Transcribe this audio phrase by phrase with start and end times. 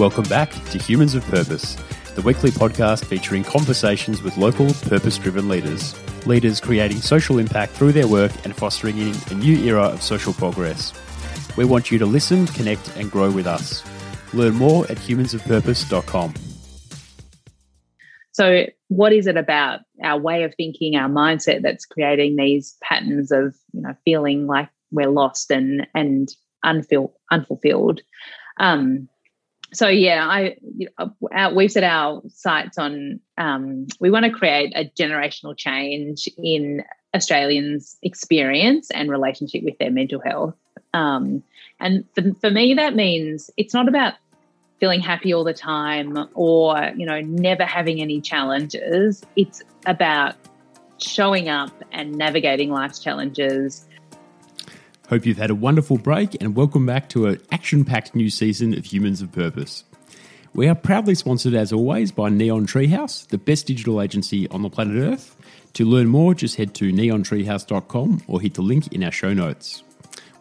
[0.00, 1.74] Welcome back to Humans of Purpose,
[2.14, 5.94] the weekly podcast featuring conversations with local purpose driven leaders.
[6.26, 10.32] Leaders creating social impact through their work and fostering in a new era of social
[10.32, 10.94] progress.
[11.58, 13.84] We want you to listen, connect, and grow with us.
[14.32, 16.32] Learn more at humansofpurpose.com.
[18.32, 23.30] So, what is it about our way of thinking, our mindset that's creating these patterns
[23.30, 26.30] of, you know, feeling like we're lost and and
[26.64, 28.00] unfil- unfulfilled?
[28.56, 29.10] Um,
[29.72, 30.56] so yeah, I
[31.32, 33.20] our, we've set our sights on.
[33.38, 39.90] Um, we want to create a generational change in Australians' experience and relationship with their
[39.90, 40.54] mental health.
[40.92, 41.42] Um,
[41.78, 44.14] and for, for me, that means it's not about
[44.80, 49.22] feeling happy all the time or you know never having any challenges.
[49.36, 50.34] It's about
[50.98, 53.86] showing up and navigating life's challenges
[55.10, 58.78] Hope you've had a wonderful break and welcome back to an action packed new season
[58.78, 59.82] of Humans of Purpose.
[60.54, 64.70] We are proudly sponsored, as always, by Neon Treehouse, the best digital agency on the
[64.70, 65.34] planet Earth.
[65.72, 69.82] To learn more, just head to neontreehouse.com or hit the link in our show notes.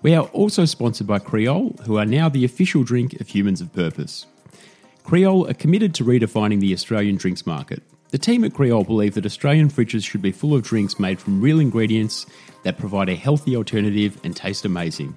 [0.04, 3.74] We are also sponsored by Kreol, who are now the official drink of Humans of
[3.74, 4.28] Purpose.
[5.04, 7.82] Kreol are committed to redefining the Australian drinks market.
[8.12, 11.42] The team at Kreol believe that Australian fridges should be full of drinks made from
[11.42, 12.26] real ingredients
[12.64, 15.16] that provide a healthy alternative and taste amazing.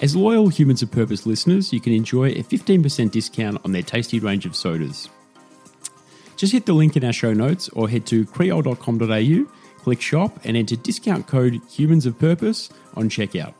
[0.00, 4.20] As loyal Humans of Purpose listeners, you can enjoy a 15% discount on their tasty
[4.20, 5.10] range of sodas.
[6.36, 10.56] Just hit the link in our show notes or head to kreol.com.au, click shop, and
[10.56, 13.54] enter discount code Humans of Purpose on checkout.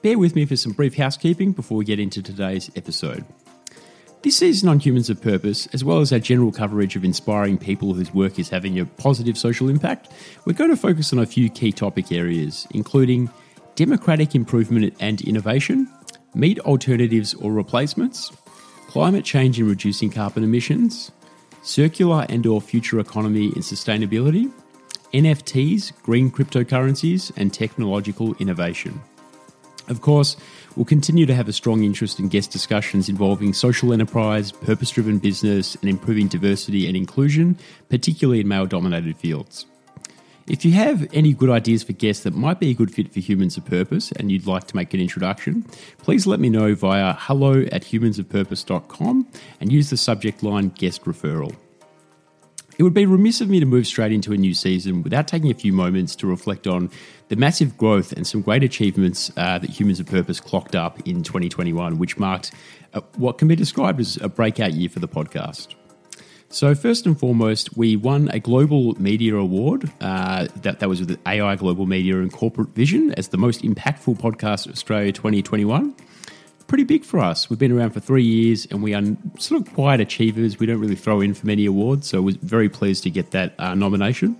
[0.00, 3.24] Bear with me for some brief housekeeping before we get into today's episode.
[4.22, 7.92] This season on Humans of Purpose, as well as our general coverage of inspiring people
[7.92, 10.10] whose work is having a positive social impact,
[10.44, 13.28] we're going to focus on a few key topic areas, including
[13.74, 15.88] democratic improvement and innovation,
[16.36, 18.30] meat alternatives or replacements,
[18.86, 21.10] climate change in reducing carbon emissions,
[21.64, 24.52] circular and or future economy and sustainability,
[25.12, 29.00] NFTs, green cryptocurrencies, and technological innovation.
[29.88, 30.36] Of course,
[30.76, 35.18] we'll continue to have a strong interest in guest discussions involving social enterprise, purpose driven
[35.18, 39.66] business, and improving diversity and inclusion, particularly in male dominated fields.
[40.48, 43.20] If you have any good ideas for guests that might be a good fit for
[43.20, 45.62] Humans of Purpose and you'd like to make an introduction,
[45.98, 49.28] please let me know via hello at humansofpurpose.com
[49.60, 51.54] and use the subject line guest referral.
[52.78, 55.50] It would be remiss of me to move straight into a new season without taking
[55.50, 56.90] a few moments to reflect on
[57.32, 61.22] the massive growth and some great achievements uh, that Humans of Purpose clocked up in
[61.22, 62.52] 2021, which marked
[62.92, 65.74] uh, what can be described as a breakout year for the podcast.
[66.50, 69.90] So, first and foremost, we won a Global Media Award.
[70.02, 74.18] Uh, that, that was with AI Global Media and Corporate Vision as the most impactful
[74.18, 75.94] podcast of Australia 2021
[76.68, 77.50] pretty big for us.
[77.50, 79.02] We've been around for three years and we are
[79.38, 80.58] sort of quiet achievers.
[80.58, 83.52] We don't really throw in for many awards, so we're very pleased to get that
[83.58, 84.38] uh, nomination.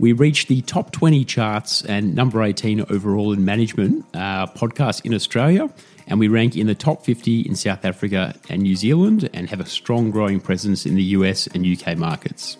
[0.00, 5.12] We reached the top 20 charts and number 18 overall in management uh, podcast in
[5.12, 5.68] Australia,
[6.06, 9.60] and we rank in the top 50 in South Africa and New Zealand and have
[9.60, 12.56] a strong growing presence in the US and UK markets.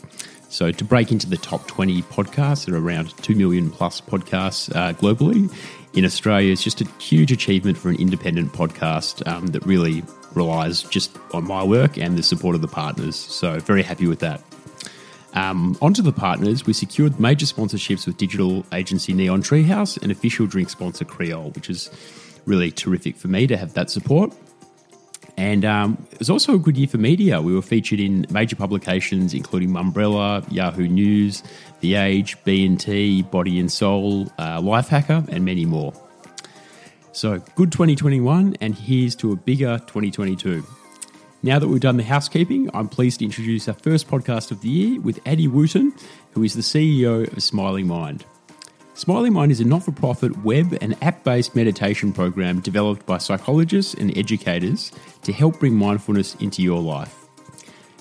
[0.50, 4.70] So, to break into the top 20 podcasts, there are around 2 million plus podcasts
[4.76, 5.50] uh, globally,
[5.94, 10.02] in Australia is just a huge achievement for an independent podcast um, that really
[10.34, 13.16] relies just on my work and the support of the partners.
[13.16, 14.42] So, very happy with that.
[15.34, 20.46] Um, onto the partners, we secured major sponsorships with digital agency Neon Treehouse and official
[20.46, 21.90] drink sponsor Kreol, which is
[22.46, 24.32] really terrific for me to have that support.
[25.36, 27.40] And um, it was also a good year for media.
[27.40, 31.42] We were featured in major publications including Mumbrella, Yahoo News,
[31.80, 35.94] The Age, B&T, Body and Soul, uh, Lifehacker, and many more.
[37.12, 40.64] So, good 2021, and here's to a bigger 2022.
[41.42, 44.68] Now that we've done the housekeeping, I'm pleased to introduce our first podcast of the
[44.68, 45.98] year with Addie Wootten,
[46.32, 48.26] who is the CEO of Smiling Mind.
[48.92, 53.16] Smiling Mind is a not for profit web and app based meditation program developed by
[53.16, 54.92] psychologists and educators
[55.22, 57.16] to help bring mindfulness into your life.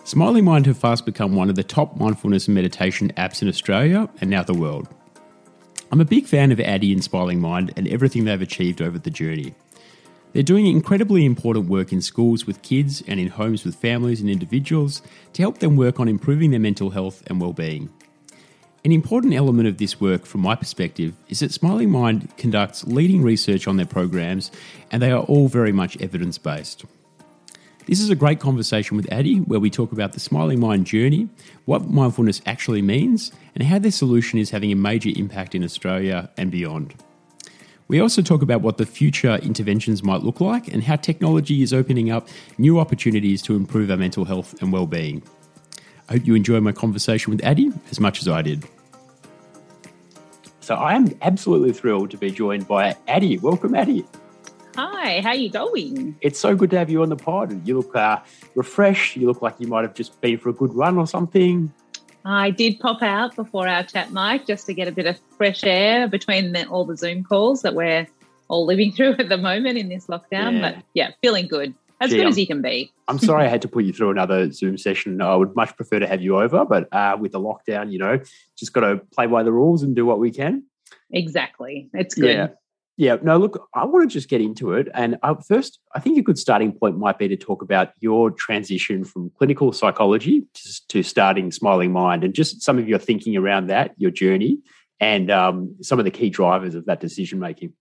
[0.04, 4.10] Smiling Mind have fast become one of the top mindfulness and meditation apps in Australia
[4.20, 4.90] and now the world.
[5.94, 9.10] I'm a big fan of Addie and Smiling Mind and everything they've achieved over the
[9.10, 9.56] journey.
[10.32, 14.30] They're doing incredibly important work in schools with kids and in homes with families and
[14.30, 15.02] individuals
[15.34, 17.90] to help them work on improving their mental health and well-being.
[18.86, 23.24] An important element of this work, from my perspective, is that Smiling Mind conducts leading
[23.24, 24.52] research on their programs,
[24.92, 26.86] and they are all very much evidence based.
[27.88, 31.28] This is a great conversation with Addie, where we talk about the Smiling Mind journey,
[31.66, 36.30] what mindfulness actually means, and how their solution is having a major impact in Australia
[36.38, 36.94] and beyond.
[37.90, 41.74] We also talk about what the future interventions might look like and how technology is
[41.74, 42.28] opening up
[42.60, 45.24] new opportunities to improve our mental health and well-being.
[46.08, 48.64] I hope you enjoy my conversation with Addie as much as I did.
[50.60, 53.40] So I am absolutely thrilled to be joined by Addie.
[53.40, 54.06] Welcome, Addie.
[54.76, 56.16] Hi, how are you going?
[56.22, 57.68] It's so good to have you on the pod.
[57.68, 58.20] You look uh,
[58.54, 59.16] refreshed.
[59.16, 61.74] You look like you might have just been for a good run or something.
[62.26, 65.64] I did pop out before our chat, Mike, just to get a bit of fresh
[65.64, 68.08] air between the, all the Zoom calls that we're
[68.48, 70.54] all living through at the moment in this lockdown.
[70.54, 70.62] Yeah.
[70.62, 71.74] But yeah, feeling good.
[72.02, 72.94] As Gee, good I'm, as you can be.
[73.10, 75.22] I'm sorry I had to put you through another Zoom session.
[75.22, 78.20] I would much prefer to have you over, but uh, with the lockdown, you know,
[78.56, 80.64] just got to play by the rules and do what we can.
[81.12, 81.90] Exactly.
[81.94, 82.36] It's good.
[82.36, 82.48] Yeah.
[83.00, 84.90] Yeah, no, look, I want to just get into it.
[84.94, 88.30] And uh, first, I think a good starting point might be to talk about your
[88.30, 93.38] transition from clinical psychology to, to starting Smiling Mind and just some of your thinking
[93.38, 94.58] around that, your journey,
[95.00, 97.72] and um, some of the key drivers of that decision making.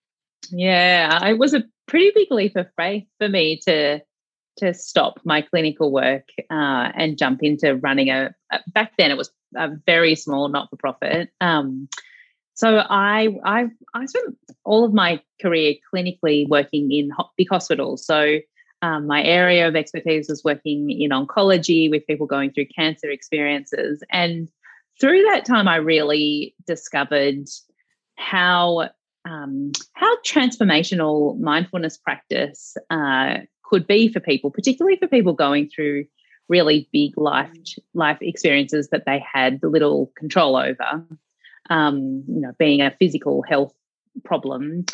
[0.53, 4.01] Yeah, it was a pretty big leap of faith for me to
[4.59, 8.35] to stop my clinical work uh, and jump into running a,
[8.69, 11.31] Back then, it was a very small not for profit.
[11.41, 11.89] Um,
[12.59, 18.05] so I I I spent all of my career clinically working in big hospitals.
[18.05, 18.41] So
[18.83, 24.03] um, my area of expertise was working in oncology with people going through cancer experiences,
[24.11, 24.49] and
[25.01, 27.47] through that time, I really discovered
[28.17, 28.89] how
[29.25, 36.07] um, how transformational mindfulness practice uh, could be for people, particularly for people going through
[36.49, 37.53] really big life
[37.95, 41.07] life experiences that they had little control over
[41.71, 43.73] um, you know, being a physical health
[44.25, 44.85] problem.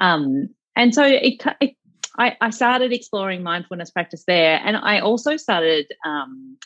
[0.00, 1.76] Um, and so it, it
[2.18, 4.60] I, I, started exploring mindfulness practice there.
[4.64, 6.56] And I also started um,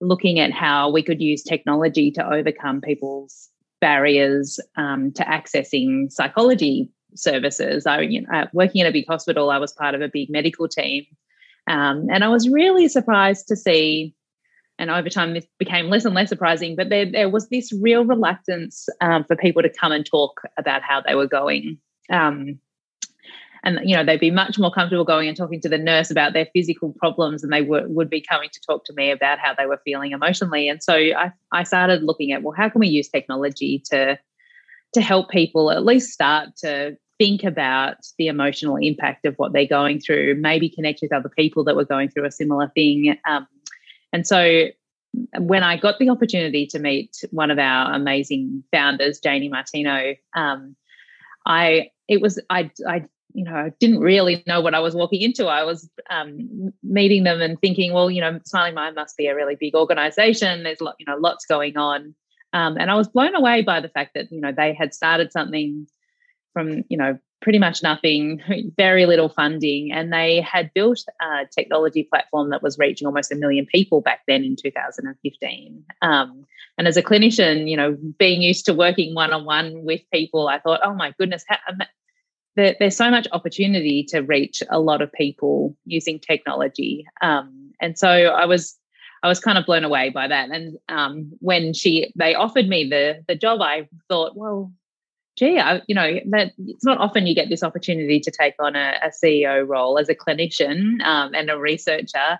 [0.00, 3.48] looking at how we could use technology to overcome people's
[3.80, 7.86] barriers um, to accessing psychology services.
[7.86, 10.68] I, you know, working in a big hospital, I was part of a big medical
[10.68, 11.04] team.
[11.66, 14.14] Um, and I was really surprised to see
[14.78, 18.04] and over time this became less and less surprising but there, there was this real
[18.04, 21.78] reluctance um, for people to come and talk about how they were going.
[22.10, 22.58] Um,
[23.64, 26.34] and you know they'd be much more comfortable going and talking to the nurse about
[26.34, 29.54] their physical problems than they w- would be coming to talk to me about how
[29.54, 30.68] they were feeling emotionally.
[30.68, 34.18] And so I, I started looking at well how can we use technology to
[34.92, 39.66] to help people at least start to think about the emotional impact of what they're
[39.66, 43.46] going through maybe connect with other people that were going through a similar thing um,
[44.14, 44.68] and so
[45.38, 50.76] when I got the opportunity to meet one of our amazing founders, Janie Martino, um,
[51.44, 55.20] I it was I I you know I didn't really know what I was walking
[55.20, 55.46] into.
[55.46, 59.34] I was um, meeting them and thinking, well, you know, Smiling Mind must be a
[59.34, 60.62] really big organization.
[60.62, 62.14] There's lot you know lots going on,
[62.52, 65.32] um, and I was blown away by the fact that you know they had started
[65.32, 65.88] something
[66.52, 68.40] from you know pretty much nothing,
[68.76, 73.36] very little funding, and they had built a technology platform that was reaching almost a
[73.36, 75.84] million people back then in 2015.
[76.00, 76.46] Um,
[76.78, 80.48] and as a clinician, you know, being used to working one on one with people,
[80.48, 81.58] I thought, oh my goodness, how,
[82.56, 87.06] there, there's so much opportunity to reach a lot of people using technology.
[87.20, 88.76] Um, and so I was
[89.22, 90.50] I was kind of blown away by that.
[90.50, 94.72] And um, when she they offered me the the job, I thought, well,
[95.36, 98.76] gee, I, you know, that it's not often you get this opportunity to take on
[98.76, 102.38] a, a CEO role as a clinician um, and a researcher.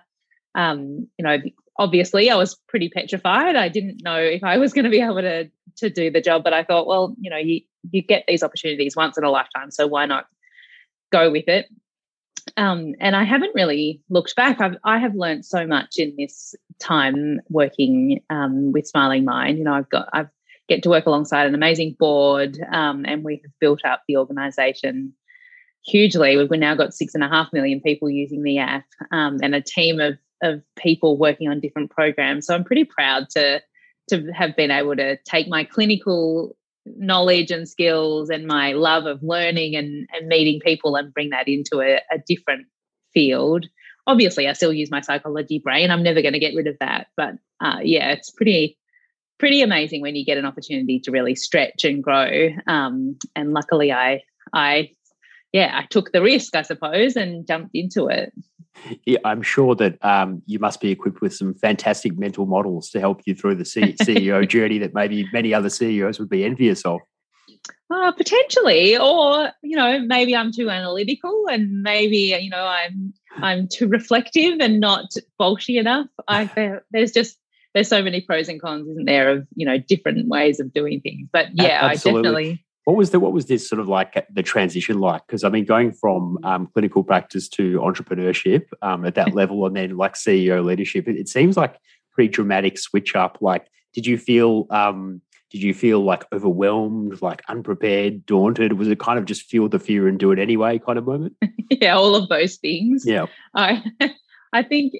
[0.55, 1.37] Um, you know,
[1.77, 3.55] obviously, I was pretty petrified.
[3.55, 6.43] I didn't know if I was going to be able to to do the job,
[6.43, 7.61] but I thought, well, you know, you
[7.91, 10.25] you get these opportunities once in a lifetime, so why not
[11.11, 11.67] go with it?
[12.57, 14.61] Um, and I haven't really looked back.
[14.61, 19.57] I've, I have learned so much in this time working um, with Smiling Mind.
[19.57, 20.29] You know, I've got I've
[20.67, 25.13] get to work alongside an amazing board, um, and we have built up the organisation
[25.85, 26.35] hugely.
[26.35, 29.61] We've now got six and a half million people using the app, um, and a
[29.61, 32.45] team of of people working on different programs.
[32.45, 33.61] So I'm pretty proud to
[34.09, 36.55] to have been able to take my clinical
[36.85, 41.47] knowledge and skills and my love of learning and, and meeting people and bring that
[41.47, 42.67] into a, a different
[43.13, 43.65] field.
[44.05, 45.89] Obviously, I still use my psychology brain.
[45.89, 47.07] I'm never going to get rid of that.
[47.17, 48.77] But uh, yeah, it's pretty
[49.37, 52.49] pretty amazing when you get an opportunity to really stretch and grow.
[52.67, 54.21] Um, and luckily, I,
[54.53, 54.91] I,
[55.51, 58.33] yeah, I took the risk, I suppose, and jumped into it.
[59.05, 62.99] Yeah, I'm sure that um, you must be equipped with some fantastic mental models to
[62.99, 66.83] help you through the C- CEO journey that maybe many other CEOs would be envious
[66.83, 66.99] of.
[67.89, 73.67] Uh, potentially, or you know, maybe I'm too analytical, and maybe you know, I'm I'm
[73.71, 75.05] too reflective and not
[75.39, 76.07] bolshy enough.
[76.27, 77.37] I there's just
[77.75, 81.01] there's so many pros and cons, isn't there, of you know different ways of doing
[81.01, 81.27] things.
[81.31, 81.89] But yeah, Absolutely.
[81.89, 85.27] I definitely What was the what was this sort of like the transition like?
[85.27, 89.75] Because I mean, going from um, clinical practice to entrepreneurship um, at that level, and
[89.75, 91.77] then like CEO leadership, it, it, seems like
[92.13, 93.37] pretty dramatic switch up.
[93.41, 98.73] Like, did you feel um, did you feel like overwhelmed, like unprepared, daunted?
[98.73, 101.35] Was it kind of just feel the fear and do it anyway kind of moment?
[101.69, 103.03] yeah, all of those things.
[103.05, 103.83] Yeah, I
[104.53, 104.93] I think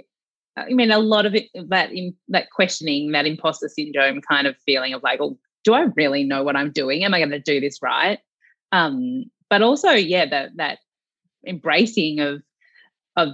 [0.58, 4.56] I mean, a lot of it that in that questioning, that imposter syndrome kind of
[4.66, 7.04] feeling of like, oh, do I really know what I'm doing?
[7.04, 8.20] Am I going to do this right?
[8.72, 10.80] Um, but also, yeah, that that
[11.46, 12.42] embracing of
[13.18, 13.30] of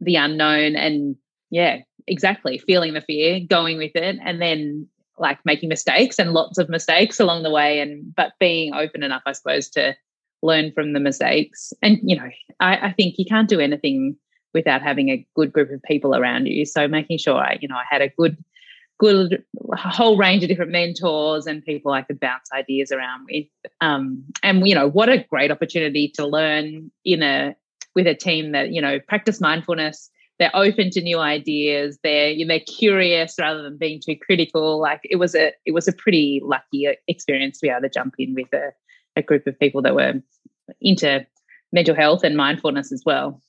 [0.00, 1.16] the unknown and
[1.50, 4.86] yeah, exactly, feeling the fear, going with it, and then
[5.18, 9.22] like making mistakes and lots of mistakes along the way, and but being open enough,
[9.26, 9.94] I suppose, to
[10.42, 11.72] learn from the mistakes.
[11.82, 12.28] And you know,
[12.60, 14.16] I, I think you can't do anything
[14.54, 16.64] without having a good group of people around you.
[16.64, 18.42] So making sure I, you know, I had a good,
[18.98, 23.46] good whole range of different mentors and people I could bounce ideas around with.
[23.80, 27.54] Um, and you know, what a great opportunity to learn in a
[27.94, 30.10] with a team that you know practice mindfulness.
[30.38, 31.98] They're open to new ideas.
[32.02, 34.80] They're you know, they're curious rather than being too critical.
[34.80, 38.14] Like it was a it was a pretty lucky experience to be able to jump
[38.18, 38.72] in with a,
[39.16, 40.14] a group of people that were
[40.80, 41.26] into
[41.72, 43.40] mental health and mindfulness as well.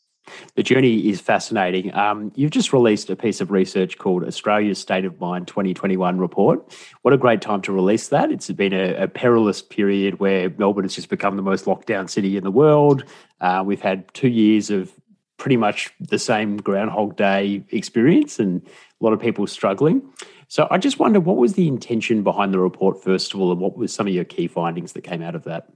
[0.56, 1.94] The journey is fascinating.
[1.96, 6.78] Um, you've just released a piece of research called Australia's State of Mind 2021 report.
[7.02, 8.32] What a great time to release that.
[8.32, 12.08] It's been a, a perilous period where Melbourne has just become the most locked down
[12.08, 13.04] city in the world.
[13.42, 14.92] Uh, we've had two years of
[15.38, 20.02] pretty much the same Groundhog Day experience and a lot of people struggling.
[20.48, 23.62] So I just wonder what was the intention behind the report, first of all, and
[23.62, 25.68] what were some of your key findings that came out of that?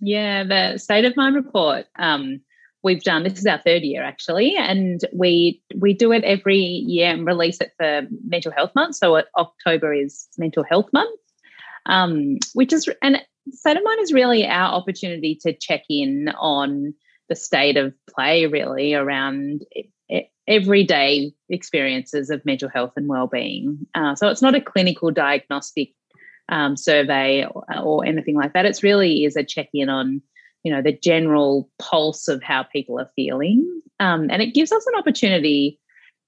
[0.00, 1.86] Yeah, the State of Mind report.
[1.96, 2.40] Um,
[2.84, 7.10] we've done this is our third year actually and we we do it every year
[7.10, 8.94] and release it for mental health month.
[8.94, 11.18] So october is mental health month
[11.86, 16.94] um, which is and state of mind is really our opportunity to check in on
[17.28, 19.62] the state of play really around
[20.46, 23.86] everyday experiences of mental health and well-being.
[23.94, 25.94] Uh, so it's not a clinical diagnostic
[26.50, 28.66] um, survey or, or anything like that.
[28.66, 30.22] It's really is a check-in on
[30.64, 33.82] you know the general pulse of how people are feeling.
[34.00, 35.78] Um, and it gives us an opportunity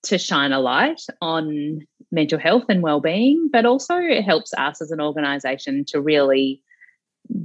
[0.04, 1.80] to shine a light on
[2.12, 6.62] mental health and well-being but also it helps us as an organization to really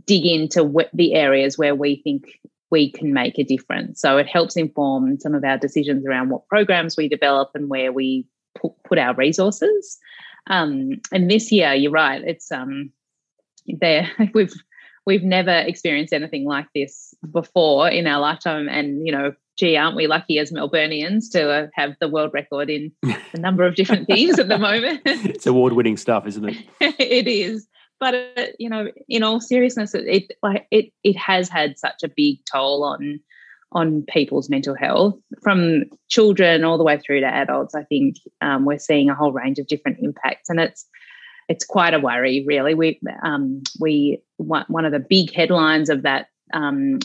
[0.06, 4.00] dig into the areas where we think we can make a difference.
[4.00, 7.92] So it helps inform some of our decisions around what programs we develop and where
[7.92, 9.98] we put, put our resources.
[10.48, 12.92] Um, and this year you're right it's um
[13.68, 14.54] there we've
[15.06, 18.70] we've never experienced anything like this before in our lifetime.
[18.70, 22.92] And, you know, gee, aren't we lucky as Melburnians to have the world record in
[23.34, 25.02] a number of different things at the moment?
[25.06, 26.58] it's award winning stuff, isn't it?
[27.00, 27.68] it is.
[28.00, 32.02] But uh, you know, in all seriousness, it, it like it it has had such
[32.04, 33.20] a big toll on
[33.74, 37.76] on people's mental health from children all the way through to adults.
[37.76, 40.88] I think um, we're seeing a whole range of different impacts, and it's
[41.50, 42.74] it's quite a worry, really.
[42.74, 47.00] We um, we one of the big headlines of that um,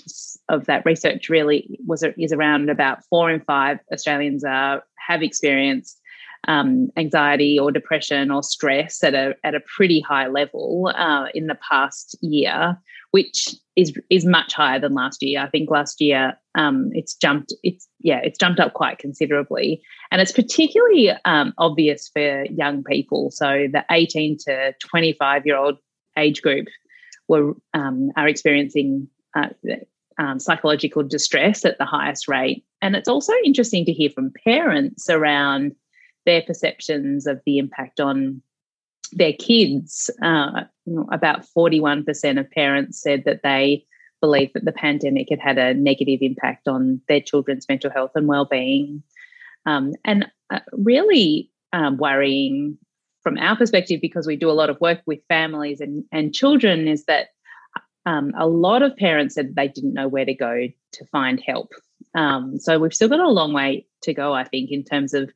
[0.49, 6.00] of that research really was is around about four in five Australians are have experienced
[6.49, 11.47] um, anxiety or depression or stress at a at a pretty high level uh, in
[11.47, 12.78] the past year,
[13.17, 15.41] which is is much higher than last year.
[15.41, 17.51] I think last year um, it's jumped.
[17.63, 19.81] It's yeah, it's jumped up quite considerably,
[20.11, 23.31] and it's particularly um, obvious for young people.
[23.31, 25.79] So the eighteen to twenty five year old
[26.19, 26.67] age group
[27.27, 29.09] were um, are experiencing.
[29.35, 29.49] Uh,
[30.19, 32.65] um, psychological distress at the highest rate.
[32.81, 35.75] And it's also interesting to hear from parents around
[36.25, 38.41] their perceptions of the impact on
[39.13, 40.11] their kids.
[40.23, 40.65] Uh,
[41.11, 43.85] about 41% of parents said that they
[44.21, 48.27] believe that the pandemic had had a negative impact on their children's mental health and
[48.27, 49.03] well-being.
[49.67, 52.79] Um, and uh, really um, worrying
[53.23, 56.87] from our perspective, because we do a lot of work with families and, and children,
[56.87, 57.29] is that
[58.07, 61.73] um, a lot of parents said they didn't know where to go to find help.
[62.15, 65.31] Um, so we've still got a long way to go, I think, in terms of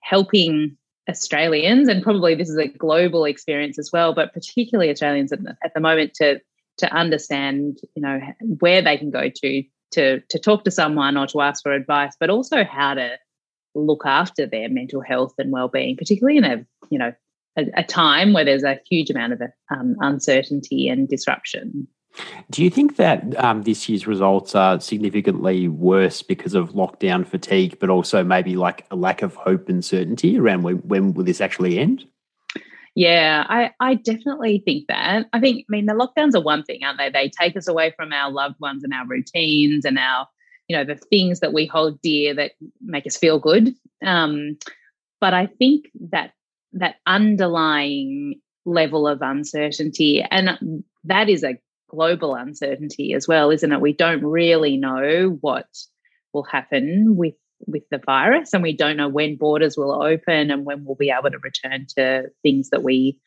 [0.00, 0.78] helping
[1.10, 5.56] Australians, and probably this is a global experience as well, but particularly Australians at the,
[5.62, 6.40] at the moment to
[6.78, 8.18] to understand, you know,
[8.60, 9.62] where they can go to
[9.92, 13.18] to to talk to someone or to ask for advice, but also how to
[13.74, 17.12] look after their mental health and well-being, particularly in a you know
[17.58, 21.86] a, a time where there's a huge amount of um, uncertainty and disruption.
[22.50, 27.78] Do you think that um, this year's results are significantly worse because of lockdown fatigue,
[27.78, 31.40] but also maybe like a lack of hope and certainty around when, when will this
[31.40, 32.04] actually end?
[32.96, 35.28] Yeah, I, I definitely think that.
[35.32, 37.10] I think, I mean, the lockdowns are one thing, aren't they?
[37.10, 40.26] They take us away from our loved ones and our routines and our,
[40.68, 43.74] you know, the things that we hold dear that make us feel good.
[44.04, 44.58] Um,
[45.20, 46.32] but I think that
[46.72, 51.58] that underlying level of uncertainty, and that is a
[51.90, 53.80] global uncertainty as well, isn't it?
[53.80, 55.66] We don't really know what
[56.32, 57.34] will happen with
[57.66, 61.10] with the virus and we don't know when borders will open and when we'll be
[61.10, 63.18] able to return to things that we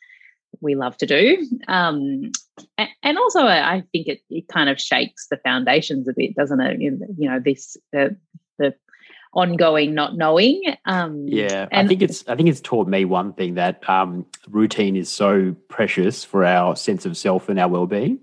[0.62, 1.48] we love to do.
[1.67, 2.32] Um,
[2.77, 6.79] and also i think it, it kind of shakes the foundations a bit doesn't it?
[6.82, 8.15] You know this the,
[8.58, 8.74] the
[9.34, 13.55] ongoing not knowing um, yeah i think it's i think it's taught me one thing
[13.55, 18.20] that um, routine is so precious for our sense of self and our well-being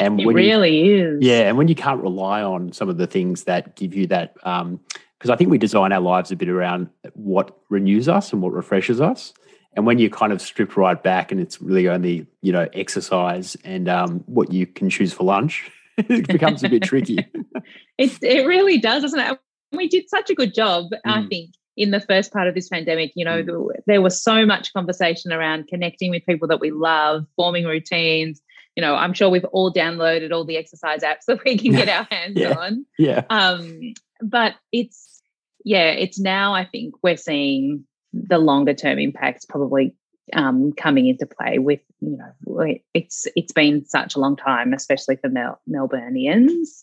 [0.00, 3.06] and it really you, is yeah and when you can't rely on some of the
[3.06, 4.80] things that give you that um,
[5.20, 8.54] because I think we design our lives a bit around what renews us and what
[8.54, 9.34] refreshes us.
[9.74, 13.54] And when you kind of strip right back and it's really only, you know, exercise
[13.62, 17.18] and um, what you can choose for lunch, it becomes a bit tricky.
[17.98, 19.38] it, it really does, doesn't it?
[19.72, 20.98] We did such a good job, mm.
[21.04, 23.12] I think, in the first part of this pandemic.
[23.14, 23.68] You know, mm.
[23.86, 28.40] there was so much conversation around connecting with people that we love, forming routines.
[28.80, 31.88] You know, I'm sure we've all downloaded all the exercise apps that we can get
[31.90, 32.58] our hands yeah.
[32.58, 32.86] on.
[32.98, 33.24] Yeah.
[33.28, 35.20] Um, but it's
[35.66, 37.84] yeah, it's now I think we're seeing
[38.14, 39.94] the longer term impacts probably
[40.32, 45.16] um, coming into play with you know it's it's been such a long time, especially
[45.16, 46.82] for Mel- Melburnians,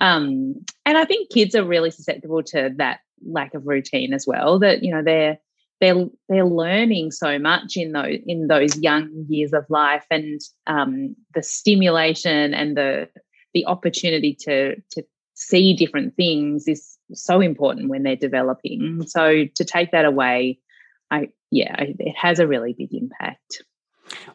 [0.00, 0.54] um,
[0.84, 4.58] and I think kids are really susceptible to that lack of routine as well.
[4.58, 5.38] That you know they're
[5.80, 11.14] they're they're learning so much in those in those young years of life, and um,
[11.34, 13.08] the stimulation and the
[13.54, 15.02] the opportunity to to
[15.34, 19.04] see different things is so important when they're developing.
[19.06, 20.58] So to take that away,
[21.10, 23.62] I yeah, it has a really big impact.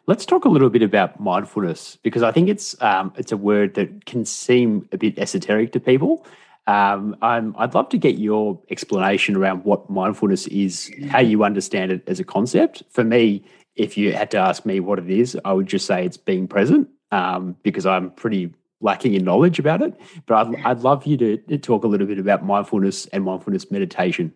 [0.06, 3.74] Let's talk a little bit about mindfulness because I think it's um, it's a word
[3.74, 6.26] that can seem a bit esoteric to people.
[6.66, 12.02] Um, I'd love to get your explanation around what mindfulness is, how you understand it
[12.08, 12.82] as a concept.
[12.90, 13.44] For me,
[13.76, 16.48] if you had to ask me what it is, I would just say it's being
[16.48, 19.98] present um, because I'm pretty lacking in knowledge about it.
[20.26, 23.70] But I'd, I'd love you to, to talk a little bit about mindfulness and mindfulness
[23.70, 24.32] meditation.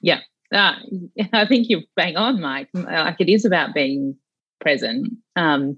[0.00, 0.20] Yeah,
[0.52, 0.74] uh,
[1.32, 2.68] I think you're bang on, Mike.
[2.74, 4.16] Like it is about being
[4.60, 5.08] present.
[5.36, 5.76] Um,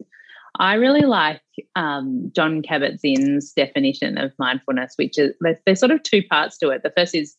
[0.58, 1.40] I really like
[1.76, 5.34] um, Jon Kabat-Zinn's definition of mindfulness, which is
[5.64, 6.82] there's sort of two parts to it.
[6.82, 7.36] The first is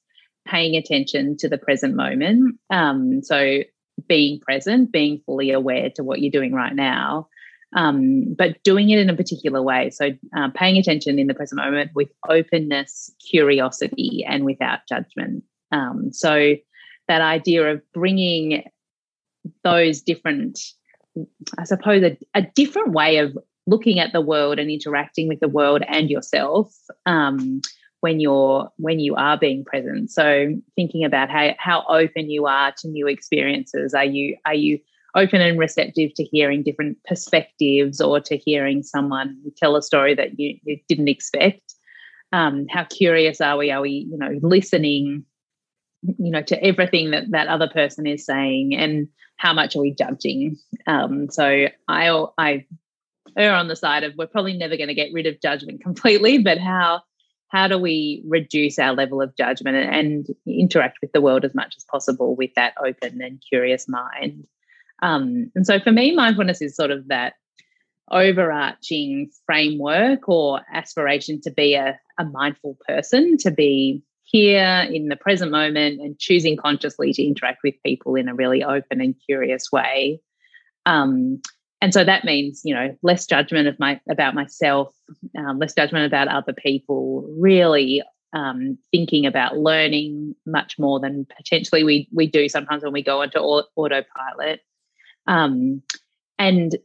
[0.48, 2.58] paying attention to the present moment.
[2.70, 3.60] Um, so
[4.08, 7.28] being present, being fully aware to what you're doing right now
[7.76, 9.90] um, but doing it in a particular way.
[9.90, 15.44] So, uh, paying attention in the present moment with openness, curiosity, and without judgment.
[15.72, 16.56] Um, so,
[17.08, 18.64] that idea of bringing
[19.64, 20.60] those different,
[21.58, 25.48] I suppose, a, a, different way of looking at the world and interacting with the
[25.48, 27.62] world and yourself um,
[28.00, 30.12] when you're when you are being present.
[30.12, 33.94] So, thinking about how how open you are to new experiences.
[33.94, 34.80] Are you are you
[35.16, 40.40] open and receptive to hearing different perspectives or to hearing someone tell a story that
[40.40, 41.76] you, you didn't expect.
[42.32, 43.70] Um, how curious are we?
[43.70, 45.24] Are we, you know, listening,
[46.02, 49.08] you know, to everything that that other person is saying, and
[49.44, 50.58] how much are we judging?
[50.88, 52.66] Um, so I I
[53.38, 56.38] err on the side of we're probably never going to get rid of judgment completely,
[56.38, 57.02] but how
[57.50, 61.54] how do we reduce our level of judgment and, and interact with the world as
[61.54, 64.48] much as possible with that open and curious mind?
[65.04, 67.34] Um, and so for me, mindfulness is sort of that
[68.10, 75.16] overarching framework or aspiration to be a, a mindful person, to be here in the
[75.16, 79.72] present moment and choosing consciously to interact with people in a really open and curious
[79.72, 80.20] way.
[80.86, 81.42] Um,
[81.82, 84.94] and so that means, you know, less judgment of my about myself,
[85.38, 87.30] um, less judgment about other people.
[87.38, 93.04] Really um, thinking about learning much more than potentially we we do sometimes when we
[93.04, 94.62] go into autopilot.
[95.28, 95.82] Um,
[96.40, 96.76] and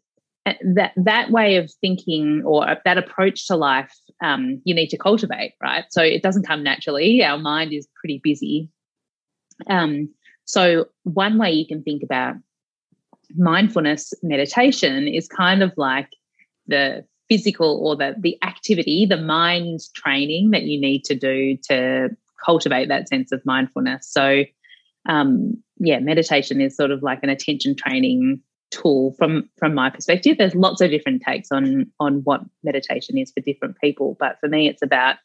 [0.46, 4.98] uh, that that way of thinking or that approach to life, um, you need to
[4.98, 5.84] cultivate, right?
[5.90, 7.22] So it doesn't come naturally.
[7.22, 8.68] Our mind is pretty busy.
[9.68, 10.08] Um,
[10.44, 12.36] so one way you can think about
[13.36, 16.08] mindfulness meditation is kind of like
[16.66, 22.08] the physical or the the activity, the mind training that you need to do to
[22.44, 24.08] cultivate that sense of mindfulness.
[24.10, 24.44] So
[25.08, 30.36] um, yeah, meditation is sort of like an attention training tool from from my perspective.
[30.38, 34.48] There's lots of different takes on on what meditation is for different people, but for
[34.48, 35.16] me, it's about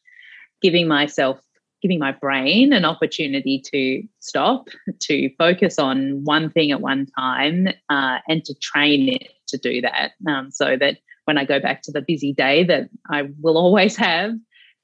[0.62, 1.40] giving myself
[1.82, 4.70] giving my brain an opportunity to stop,
[5.02, 9.82] to focus on one thing at one time, uh, and to train it to do
[9.82, 10.12] that.
[10.26, 13.98] Um, so that when I go back to the busy day that I will always
[13.98, 14.32] have,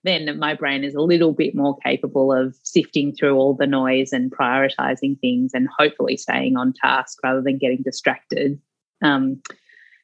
[0.03, 4.13] then my brain is a little bit more capable of sifting through all the noise
[4.13, 8.59] and prioritizing things and hopefully staying on task rather than getting distracted.
[9.01, 9.41] Um,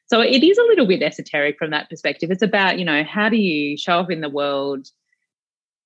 [0.06, 2.30] so it is a little bit esoteric from that perspective.
[2.30, 4.86] It's about, you know, how do you show up in the world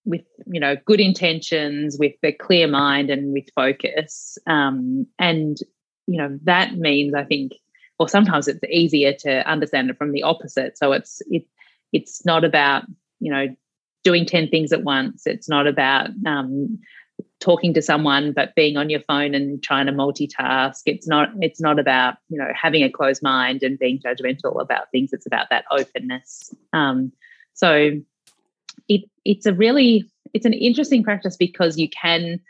[0.05, 4.39] with, you know, good intentions, with a clear mind and with focus.
[4.47, 5.57] Um, and,
[6.07, 7.53] you know, that means I think,
[7.99, 10.77] or sometimes it's easier to understand it from the opposite.
[10.77, 11.45] So it's it
[11.93, 12.85] it's not about,
[13.21, 13.47] you know,
[14.03, 15.27] doing 10 things at once.
[15.27, 16.79] It's not about um,
[17.41, 20.83] talking to someone but being on your phone and trying to multitask.
[20.87, 24.91] It's not it's not about, you know, having a closed mind and being judgmental about
[24.91, 25.13] things.
[25.13, 26.55] It's about that openness.
[26.73, 27.13] Um,
[27.55, 28.01] so
[28.89, 32.41] it it's a really it's an interesting practice because you can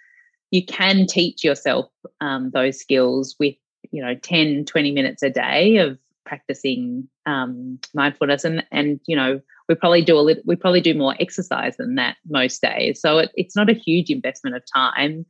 [0.51, 1.87] you can teach yourself
[2.21, 3.55] um, those skills with
[3.91, 9.41] you know 10 20 minutes a day of practicing um, mindfulness and and you know
[9.71, 13.01] we probably do a little we probably do more exercise than that most days.
[13.01, 15.25] So it, it's not a huge investment of time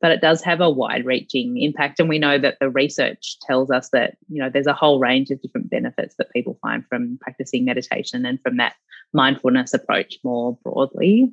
[0.00, 2.00] but it does have a wide reaching impact.
[2.00, 5.30] And we know that the research tells us that you know there's a whole range
[5.30, 8.74] of different benefits that people find from practicing meditation and from that
[9.12, 11.32] mindfulness approach more broadly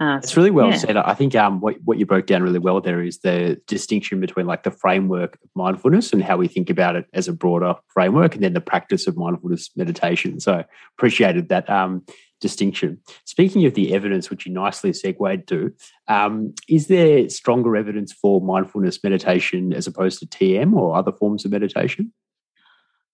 [0.00, 0.76] uh, it's really well yeah.
[0.76, 0.96] said.
[0.96, 4.46] I think um, what, what you broke down really well there is the distinction between
[4.46, 8.34] like the framework of mindfulness and how we think about it as a broader framework,
[8.34, 10.40] and then the practice of mindfulness meditation.
[10.40, 10.64] So
[10.98, 12.04] appreciated that um,
[12.40, 13.00] distinction.
[13.24, 15.72] Speaking of the evidence, which you nicely segued to,
[16.08, 21.44] um, is there stronger evidence for mindfulness meditation as opposed to TM or other forms
[21.44, 22.12] of meditation?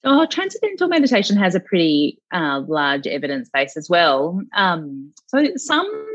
[0.04, 4.40] Oh, transcendental meditation has a pretty uh, large evidence base as well.
[4.54, 6.07] Um, so some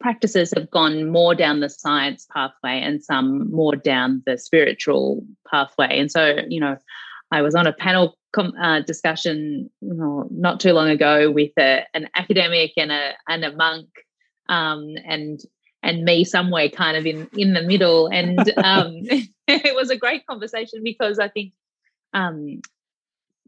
[0.00, 5.98] practices have gone more down the science pathway and some more down the spiritual pathway.
[5.98, 6.76] And so, you know,
[7.30, 11.52] I was on a panel com- uh, discussion you know, not too long ago with
[11.58, 13.88] a, an academic and a and a monk,
[14.48, 15.40] um, and
[15.82, 18.08] and me somewhere kind of in in the middle.
[18.08, 18.90] And um,
[19.46, 21.52] it was a great conversation because I think
[22.14, 22.60] um,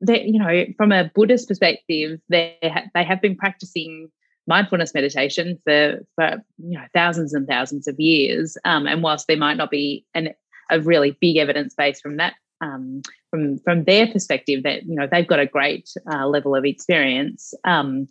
[0.01, 4.11] that you know, from a Buddhist perspective, they ha- they have been practicing
[4.47, 8.57] mindfulness meditation for, for you know thousands and thousands of years.
[8.65, 10.31] Um, and whilst there might not be an,
[10.71, 15.09] a really big evidence base from that um, from from their perspective, that you know
[15.11, 17.55] they've got a great uh, level of experience.
[17.65, 18.09] Um,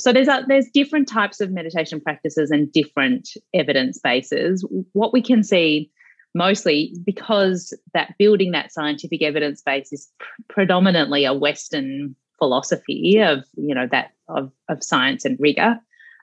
[0.00, 4.66] so there's a, there's different types of meditation practices and different evidence bases.
[4.92, 5.90] What we can see
[6.34, 13.44] mostly because that building that scientific evidence base is pr- predominantly a Western philosophy of
[13.54, 15.78] you know that of, of science and rigor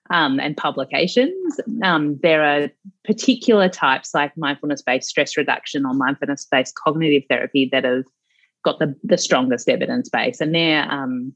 [0.10, 1.62] um, and publications.
[1.82, 2.70] Um, there are
[3.06, 8.04] particular types like mindfulness based stress reduction or mindfulness based cognitive therapy that have
[8.66, 11.34] got the, the strongest evidence base, and they're um,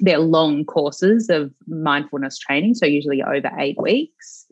[0.00, 4.43] they're long courses of mindfulness training, so usually over eight weeks.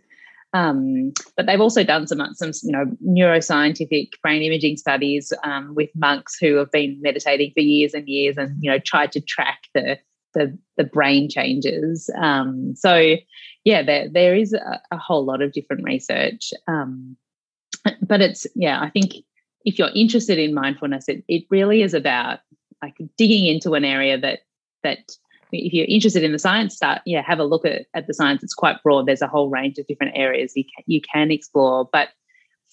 [0.55, 5.89] Um, but they've also done some, some you know, neuroscientific brain imaging studies um, with
[5.95, 9.61] monks who have been meditating for years and years, and you know, tried to track
[9.75, 9.99] the
[10.35, 12.09] the, the brain changes.
[12.19, 13.17] Um, so,
[13.65, 17.17] yeah, there there is a, a, whole lot of different research, um,
[18.01, 19.13] but it's yeah, I think
[19.65, 22.41] if you're interested in mindfulness, it it really is about
[22.83, 24.41] like digging into an area that
[24.83, 25.13] that
[25.53, 28.43] if you're interested in the science, start yeah, have a look at, at the science.
[28.43, 29.07] It's quite broad.
[29.07, 32.09] There's a whole range of different areas you can, you can explore, but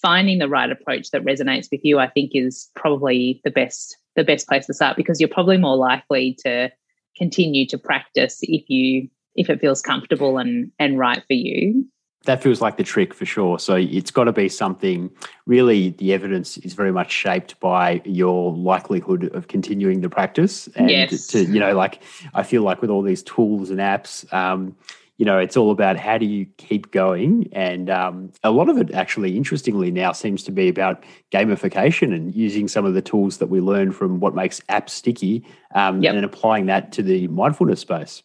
[0.00, 4.24] finding the right approach that resonates with you, I think, is probably the best the
[4.24, 6.70] best place to start because you're probably more likely to
[7.16, 11.84] continue to practice if you if it feels comfortable and and right for you
[12.24, 13.58] that feels like the trick for sure.
[13.58, 15.10] So it's got to be something
[15.46, 20.68] really the evidence is very much shaped by your likelihood of continuing the practice.
[20.76, 21.28] And yes.
[21.28, 22.02] to, you know, like
[22.34, 24.76] I feel like with all these tools and apps, um,
[25.16, 27.48] you know, it's all about how do you keep going.
[27.52, 32.34] And um, a lot of it actually, interestingly, now seems to be about gamification and
[32.34, 36.14] using some of the tools that we learn from what makes apps sticky um, yep.
[36.14, 38.22] and applying that to the mindfulness space.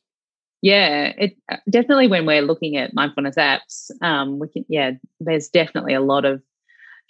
[0.62, 1.38] Yeah, it
[1.70, 6.26] definitely when we're looking at mindfulness apps, um, we can yeah, there's definitely a lot
[6.26, 6.42] of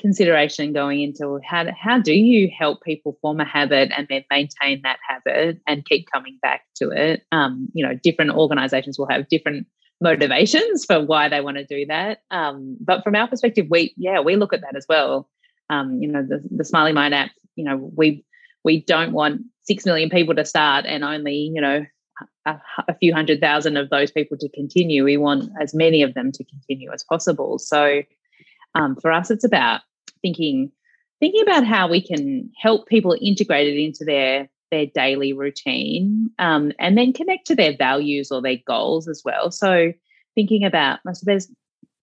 [0.02, 4.82] consideration going into how how do you help people form a habit and then maintain
[4.84, 7.24] that habit and keep coming back to it.
[7.32, 9.68] Um, you know, different organizations will have different
[10.02, 12.20] motivations for why they want to do that.
[12.32, 15.30] Um, but from our perspective, we yeah, we look at that as well.
[15.70, 18.26] Um, you know, the, the Smiling Mind app, you know, we
[18.66, 21.86] we don't want six million people to start and only, you know,
[22.46, 25.04] a, a, few hundred thousand of those people to continue.
[25.04, 27.60] We want as many of them to continue as possible.
[27.60, 28.04] So
[28.76, 29.82] um, for us, it's about
[30.22, 30.72] thinking
[31.20, 36.72] thinking about how we can help people integrate it into their their daily routine um,
[36.80, 39.52] and then connect to their values or their goals as well.
[39.52, 39.94] So
[40.36, 41.50] thinking about so there's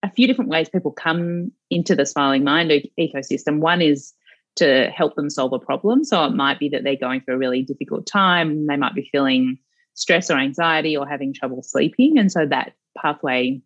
[0.03, 3.61] a few different ways people come into the smiling mind ecosystem.
[3.61, 4.13] One is
[4.57, 6.05] to help them solve a problem.
[6.05, 8.67] So it might be that they're going through a really difficult time.
[8.67, 9.59] They might be feeling
[9.95, 12.19] stress or anxiety or having trouble sleeping.
[12.19, 13.61] And so that pathway,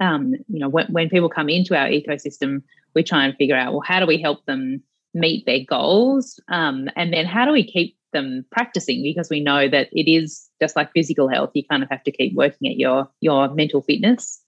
[0.00, 2.62] um, you know, when, when people come into our ecosystem,
[2.94, 4.82] we try and figure out, well, how do we help them
[5.14, 6.40] meet their goals?
[6.48, 9.02] Um, and then how do we keep them practicing?
[9.02, 12.10] Because we know that it is just like physical health, you kind of have to
[12.10, 14.42] keep working at your your mental fitness.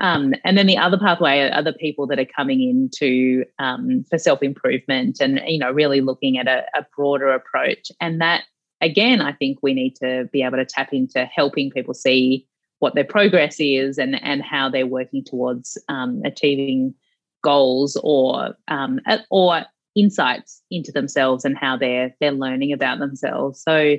[0.00, 4.18] Um, and then the other pathway are other people that are coming into um, for
[4.18, 7.92] self improvement and you know really looking at a, a, broader approach.
[8.00, 8.44] And that
[8.82, 12.46] again, I think we need to be able to tap into helping people see
[12.80, 16.94] what their progress is and and how they're working towards um, achieving
[17.42, 19.62] goals or um, or
[19.94, 23.62] insights into themselves and how they're they're learning about themselves.
[23.62, 23.96] So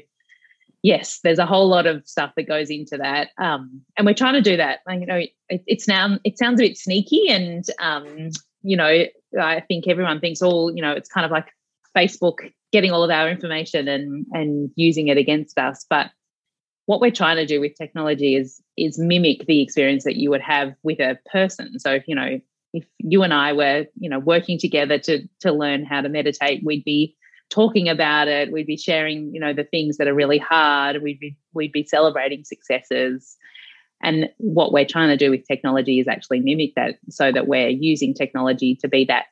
[0.82, 4.34] yes, there's a whole lot of stuff that goes into that, um, and we're trying
[4.34, 4.80] to do that.
[4.90, 5.16] you know,
[5.50, 8.32] it, it's now it sounds a bit sneaky, and um,
[8.64, 9.06] you know,
[9.42, 11.48] I think everyone thinks all you know, it's kind of like
[11.96, 16.10] Facebook getting all of our information and and using it against us, but
[16.86, 20.42] what we're trying to do with technology is is mimic the experience that you would
[20.42, 21.80] have with a person.
[21.80, 22.40] So if you know
[22.74, 26.64] if you and I were you know working together to to learn how to meditate,
[26.64, 27.16] we'd be
[27.50, 28.52] talking about it.
[28.52, 31.02] We'd be sharing you know the things that are really hard.
[31.02, 33.38] We'd be we'd be celebrating successes.
[34.06, 37.70] And what we're trying to do with technology is actually mimic that so that we're
[37.70, 39.28] using technology to be that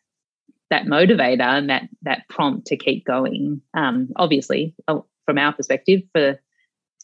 [0.72, 3.62] that motivator and that that prompt to keep going.
[3.76, 6.40] Um, obviously uh, from our perspective for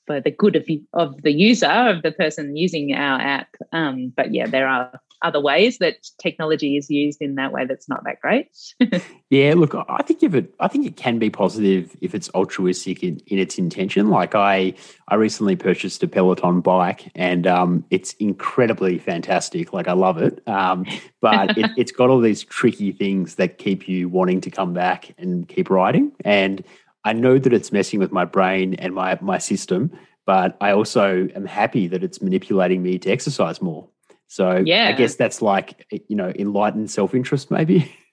[0.08, 4.34] for the good of, of the user of the person using our app um, but
[4.34, 8.20] yeah there are other ways that technology is used in that way that's not that
[8.22, 8.50] great.
[9.30, 13.04] yeah, look, I think if it, I think it can be positive if it's altruistic
[13.04, 14.10] in, in its intention.
[14.10, 14.74] Like I,
[15.08, 19.74] I recently purchased a Peloton bike, and um, it's incredibly fantastic.
[19.74, 20.86] Like I love it, um,
[21.22, 25.14] but it, it's got all these tricky things that keep you wanting to come back
[25.18, 26.12] and keep riding.
[26.24, 26.64] And
[27.08, 29.92] I know that it's messing with my brain and my my system,
[30.26, 33.88] but I also am happy that it's manipulating me to exercise more.
[34.28, 34.90] So yeah.
[34.90, 37.96] I guess that's like, you know, enlightened self interest, maybe.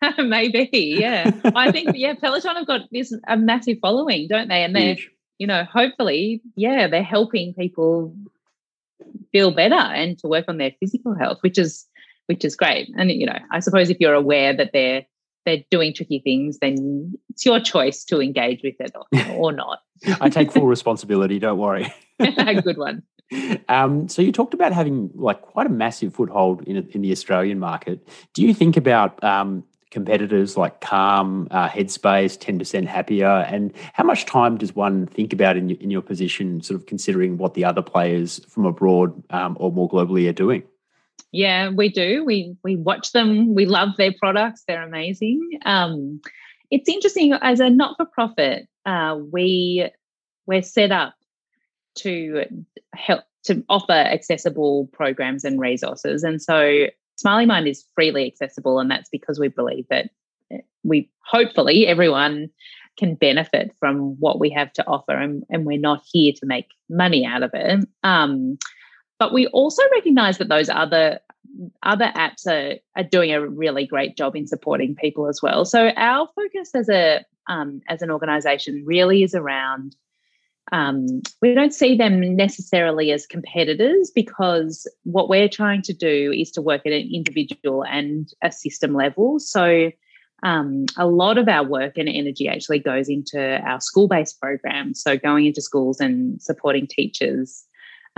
[0.18, 1.30] maybe, yeah.
[1.54, 4.64] I think, yeah, Peloton have got this a massive following, don't they?
[4.64, 5.10] And they're, Huge.
[5.38, 8.12] you know, hopefully, yeah, they're helping people
[9.30, 11.86] feel better and to work on their physical health, which is
[12.26, 12.88] which is great.
[12.96, 15.06] And you know, I suppose if you're aware that they're
[15.44, 19.80] they're doing tricky things, then it's your choice to engage with it or, or not.
[20.20, 21.38] I take full responsibility.
[21.38, 21.92] Don't worry.
[22.20, 23.02] A good one.
[23.68, 27.58] Um, so you talked about having like quite a massive foothold in in the Australian
[27.58, 28.06] market.
[28.32, 34.04] Do you think about um, competitors like Calm, uh, Headspace, Ten Percent Happier, and how
[34.04, 37.54] much time does one think about in your, in your position, sort of considering what
[37.54, 40.62] the other players from abroad um, or more globally are doing?
[41.32, 42.24] Yeah, we do.
[42.24, 43.54] We we watch them.
[43.54, 44.64] We love their products.
[44.66, 45.40] They're amazing.
[45.64, 46.20] Um,
[46.70, 48.66] it's interesting as a not for profit.
[48.86, 49.90] Uh, we
[50.46, 51.14] we're set up
[51.96, 52.44] to
[52.94, 56.22] help to offer accessible programs and resources.
[56.22, 56.86] And so
[57.16, 60.10] Smiling Mind is freely accessible, and that's because we believe that
[60.52, 62.48] eh, we hopefully everyone
[62.98, 66.68] can benefit from what we have to offer, and, and we're not here to make
[66.88, 67.86] money out of it.
[68.02, 68.58] Um,
[69.18, 71.20] but we also recognize that those other
[71.82, 75.64] other apps are, are doing a really great job in supporting people as well.
[75.64, 79.96] So our focus as a um, as an organization really is around
[80.72, 86.50] um, we don't see them necessarily as competitors because what we're trying to do is
[86.52, 89.38] to work at an individual and a system level.
[89.38, 89.90] So,
[90.44, 95.02] um, a lot of our work and energy actually goes into our school based programs.
[95.02, 97.64] So, going into schools and supporting teachers,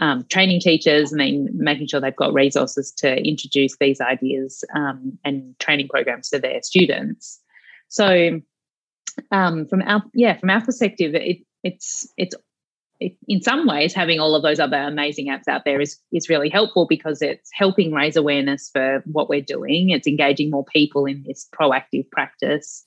[0.01, 5.19] um, training teachers, and then making sure they've got resources to introduce these ideas um,
[5.25, 7.39] and training programs to their students.
[7.89, 8.41] So,
[9.31, 12.35] um, from our yeah, from our perspective, it, it's it's
[12.99, 16.31] it, in some ways having all of those other amazing apps out there is is
[16.31, 19.91] really helpful because it's helping raise awareness for what we're doing.
[19.91, 22.85] It's engaging more people in this proactive practice.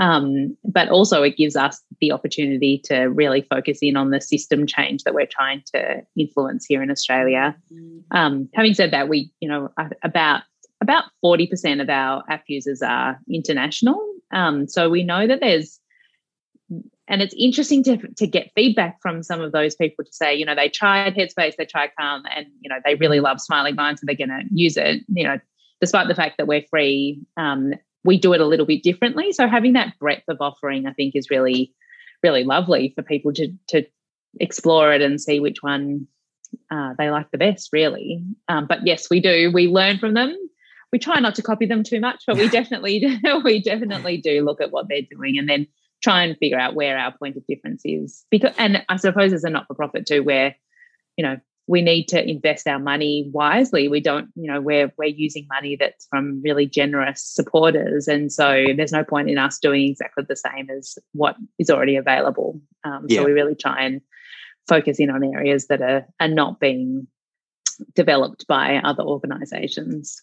[0.00, 4.66] Um, but also it gives us the opportunity to really focus in on the system
[4.66, 7.54] change that we're trying to influence here in Australia.
[7.72, 8.16] Mm-hmm.
[8.16, 9.70] Um, having said that, we, you know,
[10.02, 10.42] about
[10.80, 14.04] about 40% of our app users are international.
[14.32, 15.78] Um, so we know that there's
[17.08, 20.46] and it's interesting to, to get feedback from some of those people to say, you
[20.46, 23.98] know, they tried Headspace, they tried Calm, and you know, they really love Smiling Mind,
[23.98, 25.02] so they're going to use it.
[25.08, 25.38] You know,
[25.80, 27.74] despite the fact that we're free, um,
[28.04, 29.32] we do it a little bit differently.
[29.32, 31.72] So having that breadth of offering, I think, is really,
[32.22, 33.84] really lovely for people to to
[34.40, 36.06] explore it and see which one
[36.70, 38.24] uh, they like the best, really.
[38.48, 39.50] Um, but yes, we do.
[39.52, 40.34] We learn from them.
[40.92, 44.44] We try not to copy them too much, but we definitely do, we definitely do
[44.44, 45.66] look at what they're doing and then
[46.02, 48.24] try and figure out where our point of difference is.
[48.30, 50.56] Because, and I suppose as a not for profit too, where
[51.16, 53.88] you know we need to invest our money wisely.
[53.88, 58.64] We don't, you know, we're we're using money that's from really generous supporters, and so
[58.76, 62.60] there's no point in us doing exactly the same as what is already available.
[62.84, 63.20] Um, yeah.
[63.20, 64.00] So we really try and
[64.68, 67.06] focus in on areas that are are not being
[67.94, 70.22] developed by other organisations.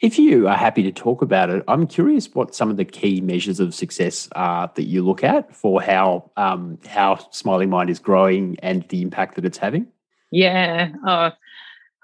[0.00, 3.20] If you are happy to talk about it, I'm curious what some of the key
[3.20, 7.98] measures of success are that you look at for how um, how Smiling Mind is
[7.98, 9.86] growing and the impact that it's having.
[10.32, 10.88] Yeah.
[11.06, 11.30] Oh,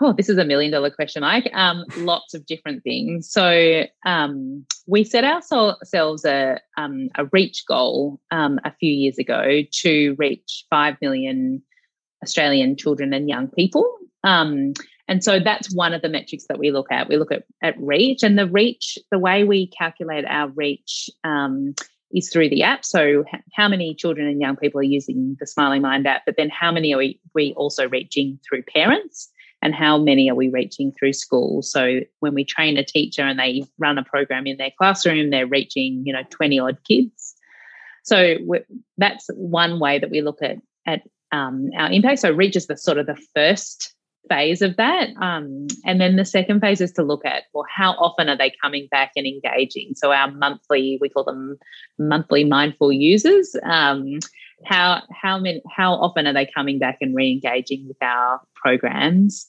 [0.00, 1.50] oh this is a million dollar question, Mike.
[1.54, 3.28] Um, lots of different things.
[3.28, 9.62] So um, we set ourselves a um, a reach goal um, a few years ago
[9.82, 11.62] to reach five million
[12.22, 13.90] Australian children and young people.
[14.22, 14.74] Um,
[15.08, 17.08] and so that's one of the metrics that we look at.
[17.08, 21.74] We look at, at reach, and the reach, the way we calculate our reach um,
[22.12, 22.84] is through the app.
[22.84, 26.22] So, how many children and young people are using the Smiling Mind app?
[26.24, 29.30] But then, how many are we, we also reaching through parents?
[29.60, 31.70] And how many are we reaching through schools?
[31.70, 35.46] So, when we train a teacher and they run a program in their classroom, they're
[35.46, 37.34] reaching, you know, 20 odd kids.
[38.04, 38.36] So,
[38.96, 42.20] that's one way that we look at, at um, our impact.
[42.20, 43.94] So, reach is the sort of the first
[44.28, 45.10] phase of that.
[45.20, 48.52] Um, and then the second phase is to look at, well, how often are they
[48.62, 49.92] coming back and engaging?
[49.94, 51.58] So our monthly, we call them
[51.98, 53.56] monthly mindful users.
[53.64, 54.18] Um,
[54.64, 59.48] how how many how often are they coming back and re-engaging with our programs?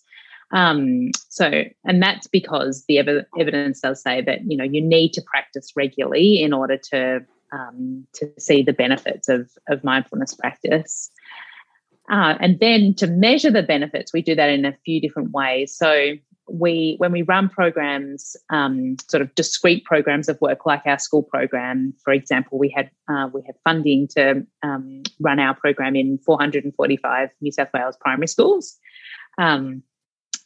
[0.51, 5.13] Um, so, and that's because the ev- evidence does say that you know you need
[5.13, 11.11] to practice regularly in order to um, to see the benefits of of mindfulness practice.
[12.09, 15.75] Uh, and then to measure the benefits, we do that in a few different ways.
[15.75, 16.13] So
[16.49, 21.21] we, when we run programs, um, sort of discrete programs of work, like our school
[21.21, 26.17] program, for example, we had uh, we had funding to um, run our program in
[26.17, 28.77] 445 New South Wales primary schools.
[29.37, 29.83] Um,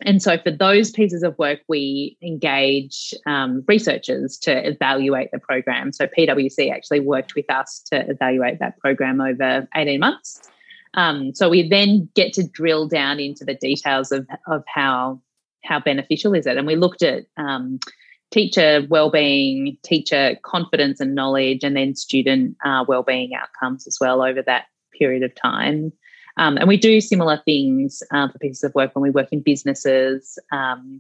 [0.02, 5.94] and so, for those pieces of work, we engage um, researchers to evaluate the program.
[5.94, 10.42] So, PwC actually worked with us to evaluate that program over 18 months.
[10.96, 15.22] Um, so we then get to drill down into the details of, of how
[15.64, 17.80] how beneficial is it, and we looked at um,
[18.32, 24.42] teacher well-being, teacher confidence and knowledge, and then student uh, well-being outcomes as well over
[24.42, 24.66] that
[24.98, 25.94] period of time.
[26.38, 29.42] Um, and we do similar things uh, for pieces of work when we work in
[29.42, 30.40] businesses.
[30.52, 31.00] Um,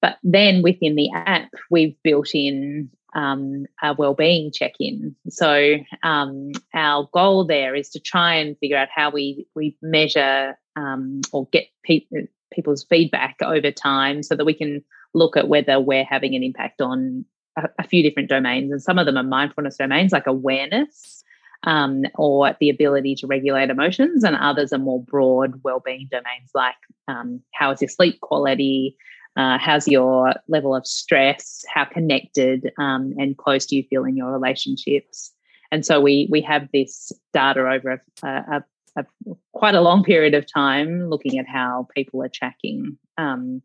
[0.00, 5.16] but then within the app, we've built in um, a well-being check-in.
[5.28, 10.56] So um, our goal there is to try and figure out how we we measure
[10.76, 12.06] um, or get pe-
[12.52, 16.80] people's feedback over time, so that we can look at whether we're having an impact
[16.80, 17.24] on
[17.56, 21.24] a, a few different domains, and some of them are mindfulness domains like awareness.
[21.64, 26.76] Um, or the ability to regulate emotions, and others are more broad well-being domains like
[27.08, 28.96] um, how is your sleep quality,
[29.36, 31.64] uh, how's your level of stress?
[31.68, 35.32] How connected um, and close do you feel in your relationships?
[35.70, 38.64] And so we we have this data over a, a,
[38.96, 39.04] a
[39.52, 42.96] quite a long period of time, looking at how people are tracking.
[43.18, 43.62] Um,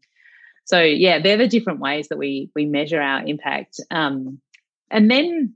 [0.66, 3.80] so yeah, they're the different ways that we we measure our impact.
[3.92, 4.40] Um,
[4.90, 5.54] and then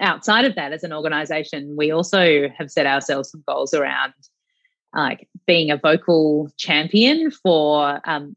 [0.00, 4.12] outside of that, as an organisation, we also have set ourselves some goals around
[4.94, 8.36] like being a vocal champion for um,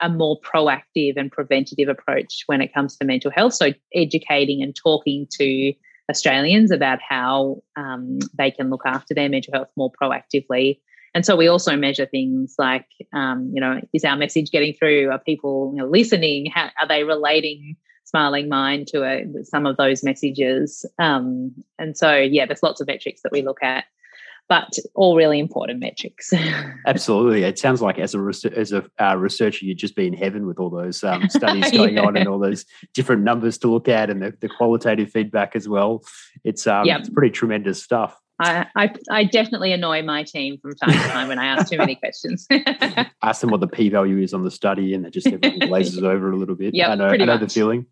[0.00, 3.54] a more proactive and preventative approach when it comes to mental health.
[3.54, 5.72] So, educating and talking to
[6.10, 10.80] Australians about how um, they can look after their mental health more proactively.
[11.14, 15.10] And so we also measure things like, um, you know, is our message getting through?
[15.10, 16.46] Are people you know, listening?
[16.46, 20.84] How, are they relating Smiling Mind to a, uh, some of those messages?
[20.98, 23.84] Um, and so, yeah, there's lots of metrics that we look at
[24.50, 26.32] but all really important metrics.
[26.86, 30.44] Absolutely, it sounds like as a as a uh, researcher, you'd just be in heaven
[30.44, 32.02] with all those um, studies going yeah.
[32.02, 35.68] on and all those different numbers to look at and the, the qualitative feedback as
[35.68, 36.02] well.
[36.42, 36.98] It's um, yep.
[36.98, 38.20] it's pretty tremendous stuff.
[38.40, 41.76] I, I, I definitely annoy my team from time to time when I ask too
[41.76, 42.46] many questions.
[43.22, 46.02] ask them what the p value is on the study, and they just everything glazes
[46.02, 46.74] over a little bit.
[46.74, 47.86] Yeah, I know, I know the feeling.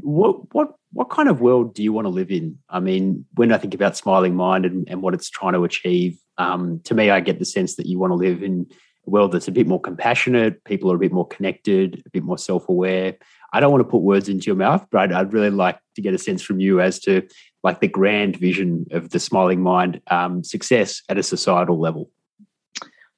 [0.00, 2.58] what what what kind of world do you want to live in?
[2.70, 6.18] I mean, when I think about Smiling Mind and, and what it's trying to achieve,
[6.38, 8.66] um, to me, I get the sense that you want to live in
[9.06, 10.64] a world that's a bit more compassionate.
[10.64, 13.16] People are a bit more connected, a bit more self aware.
[13.52, 16.02] I don't want to put words into your mouth, but I'd, I'd, really like to
[16.02, 17.26] get a sense from you as to
[17.62, 22.10] like the grand vision of the Smiling Mind um, success at a societal level.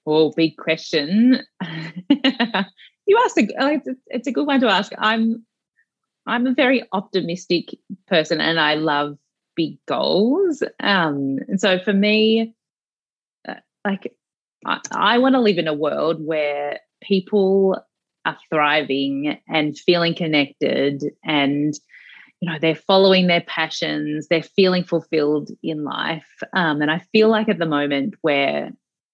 [0.05, 1.41] Well, big question.
[2.11, 4.93] you asked a, it's a good one to ask.
[4.99, 5.45] I'm
[6.27, 7.71] I'm a very optimistic
[8.07, 9.19] person, and I love
[9.57, 10.63] big goals.
[10.81, 12.55] Um, and so for me,
[13.49, 14.15] uh, like
[14.65, 17.79] I, I want to live in a world where people
[18.25, 21.75] are thriving and feeling connected and
[22.43, 27.29] you know they're following their passions they're feeling fulfilled in life um, and i feel
[27.29, 28.71] like at the moment where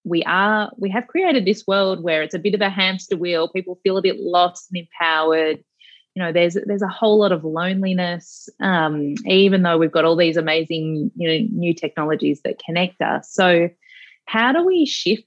[0.08, 3.48] we are we have created this world where it's a bit of a hamster wheel
[3.48, 5.62] people feel a bit lost and empowered.
[6.14, 10.16] You know there's there's a whole lot of loneliness um, even though we've got all
[10.16, 13.30] these amazing you know new technologies that connect us.
[13.32, 13.68] So
[14.24, 15.24] how do we shift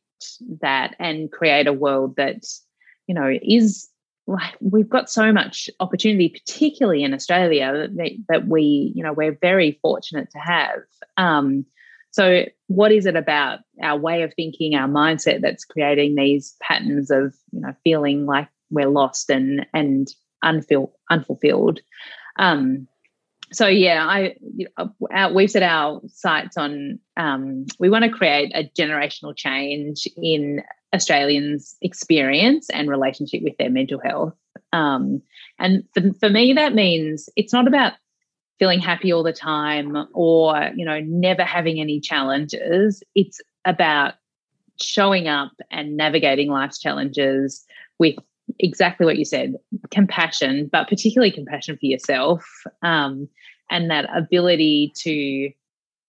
[0.61, 2.43] that and create a world that
[3.07, 3.87] you know is
[4.27, 9.37] like we've got so much opportunity, particularly in Australia, that, that we, you know, we're
[9.41, 10.79] very fortunate to have.
[11.17, 11.65] Um,
[12.11, 17.09] so, what is it about our way of thinking, our mindset that's creating these patterns
[17.09, 20.09] of, you know, feeling like we're lost and and
[20.43, 21.79] unful, unfulfilled?
[22.37, 22.87] Um,
[23.53, 26.99] so yeah, I you know, our, we've set our sights on.
[27.17, 30.63] Um, we want to create a generational change in
[30.93, 34.33] Australians' experience and relationship with their mental health.
[34.73, 35.21] Um,
[35.59, 37.93] and for, for me, that means it's not about
[38.59, 43.03] feeling happy all the time or you know never having any challenges.
[43.15, 44.15] It's about
[44.81, 47.65] showing up and navigating life's challenges
[47.99, 48.15] with
[48.59, 49.55] exactly what you said
[49.91, 52.43] compassion but particularly compassion for yourself
[52.81, 53.29] um,
[53.69, 55.11] and that ability to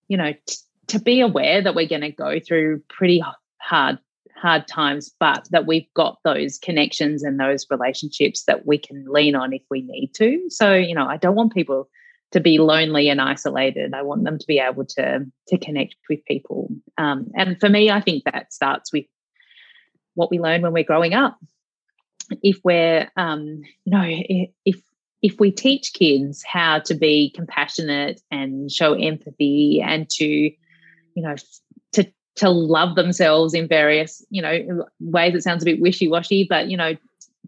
[0.09, 0.57] you know t-
[0.89, 3.23] to be aware that we're going to go through pretty
[3.59, 3.99] hard
[4.43, 9.37] hard times, but that we've got those connections and those relationships that we can lean
[9.37, 10.51] on if we need to.
[10.51, 11.89] So, you know, I don't want people
[12.33, 13.95] to be lonely and isolated.
[13.95, 16.69] I want them to be able to to connect with people.
[16.99, 19.05] Um, and for me, I think that starts with
[20.15, 21.39] what we learn when we're growing up.
[22.43, 24.05] If we're, um, you know,
[24.65, 24.83] if
[25.23, 31.37] if we teach kids how to be compassionate and show empathy and to, you know,
[32.37, 35.35] to love themselves in various you know ways.
[35.35, 36.97] It sounds a bit wishy-washy but you know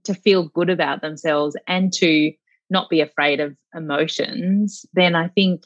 [0.04, 2.32] to feel good about themselves and to
[2.70, 5.62] not be afraid of emotions then i think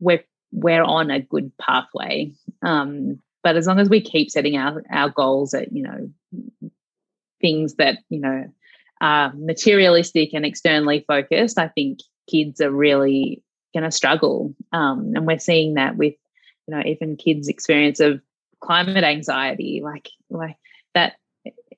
[0.00, 0.22] we're
[0.54, 2.32] we're on a good pathway.
[2.62, 6.10] Um, but as long as we keep setting our our goals at you know
[7.40, 8.44] things that you know
[9.00, 11.98] are materialistic and externally focused i think
[12.30, 13.42] kids are really
[13.74, 14.54] going to struggle.
[14.72, 16.14] Um, and we're seeing that with
[16.66, 18.20] you know even kids experience of
[18.60, 20.56] climate anxiety like like
[20.94, 21.14] that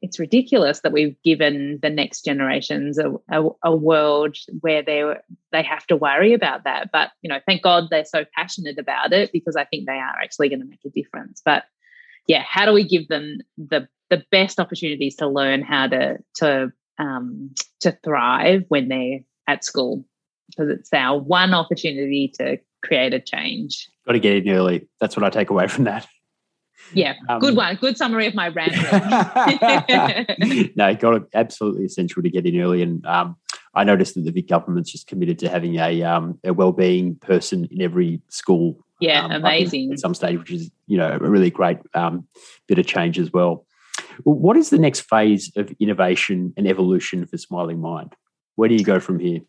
[0.02, 5.02] it's ridiculous that we've given the next generations a, a, a, world where they
[5.52, 6.90] they have to worry about that.
[6.92, 10.16] But you know thank god they're so passionate about it because i think they are
[10.22, 11.42] actually going to make a difference.
[11.44, 11.64] But
[12.26, 16.72] yeah how do we give them the the best opportunities to learn how to to
[16.98, 20.04] um, to thrive when they're at school?
[20.48, 23.88] Because it's our one opportunity to create a change.
[24.06, 24.88] Got to get in early.
[25.00, 26.06] That's what I take away from that.
[26.92, 27.76] Yeah, um, good one.
[27.76, 28.72] Good summary of my rant.
[30.76, 32.82] no, got to, absolutely essential to get in early.
[32.82, 33.36] And um,
[33.74, 37.66] I noticed that the Vic government's just committed to having a um, a well-being person
[37.70, 38.78] in every school.
[39.00, 39.92] Yeah, um, amazing.
[39.92, 42.26] At some stage, which is you know a really great um,
[42.68, 43.66] bit of change as well.
[44.24, 44.34] well.
[44.34, 48.14] What is the next phase of innovation and evolution for Smiling Mind?
[48.54, 49.40] Where do you go from here?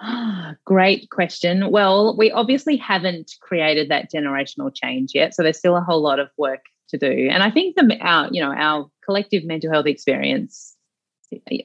[0.64, 1.70] Great question.
[1.70, 6.18] Well, we obviously haven't created that generational change yet, so there's still a whole lot
[6.18, 7.28] of work to do.
[7.30, 10.76] And I think the our you know our collective mental health experience,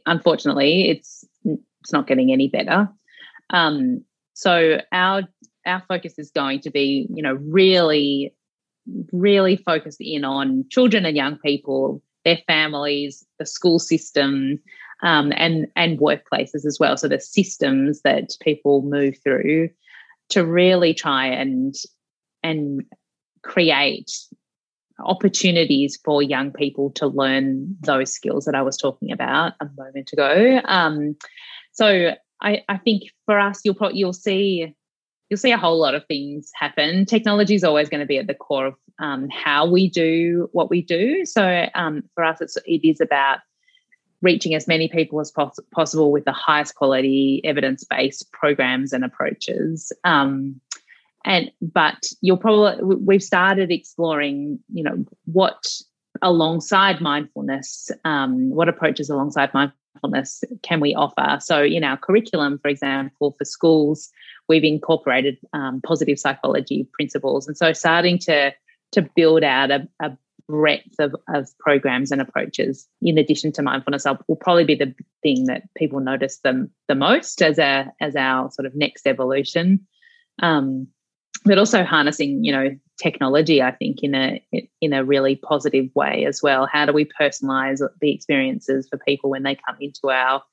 [0.06, 2.90] unfortunately, it's it's not getting any better.
[3.50, 4.04] Um,
[4.34, 5.24] so our
[5.66, 8.34] our focus is going to be you know really
[9.12, 14.60] really focused in on children and young people, their families, the school system,
[15.02, 16.98] um, and and workplaces as well.
[16.98, 19.70] So the systems that people move through
[20.30, 21.76] to really try and
[22.44, 22.84] and
[23.44, 24.12] create
[25.00, 30.12] opportunities for young people to learn those skills that I was talking about a moment
[30.14, 30.62] ago.
[30.66, 31.16] Um,
[31.72, 34.76] so I, I think for us, you'll probably you'll see
[35.30, 37.06] you'll see a whole lot of things happen.
[37.06, 40.70] Technology is always going to be at the core of um, how we do what
[40.70, 41.26] we do.
[41.26, 43.40] So um, for us, it's, it is about
[44.22, 49.04] reaching as many people as pos- possible with the highest quality evidence based programs and
[49.04, 49.92] approaches.
[50.04, 50.60] Um,
[51.26, 55.68] and but you'll probably we've started exploring, you know, what
[56.22, 61.38] alongside mindfulness, um, what approaches alongside mindfulness can we offer?
[61.40, 64.10] So in our curriculum, for example, for schools,
[64.48, 68.54] we've incorporated um, positive psychology principles, and so starting to
[68.94, 70.18] to build out a, a
[70.48, 75.46] breadth of, of programs and approaches in addition to mindfulness will probably be the thing
[75.46, 79.86] that people notice them the most as a as our sort of next evolution.
[80.42, 80.88] Um,
[81.44, 82.70] but also harnessing you know
[83.02, 84.46] technology i think in a
[84.82, 86.68] in a really positive way as well.
[86.72, 90.44] How do we personalize the experiences for people when they come into our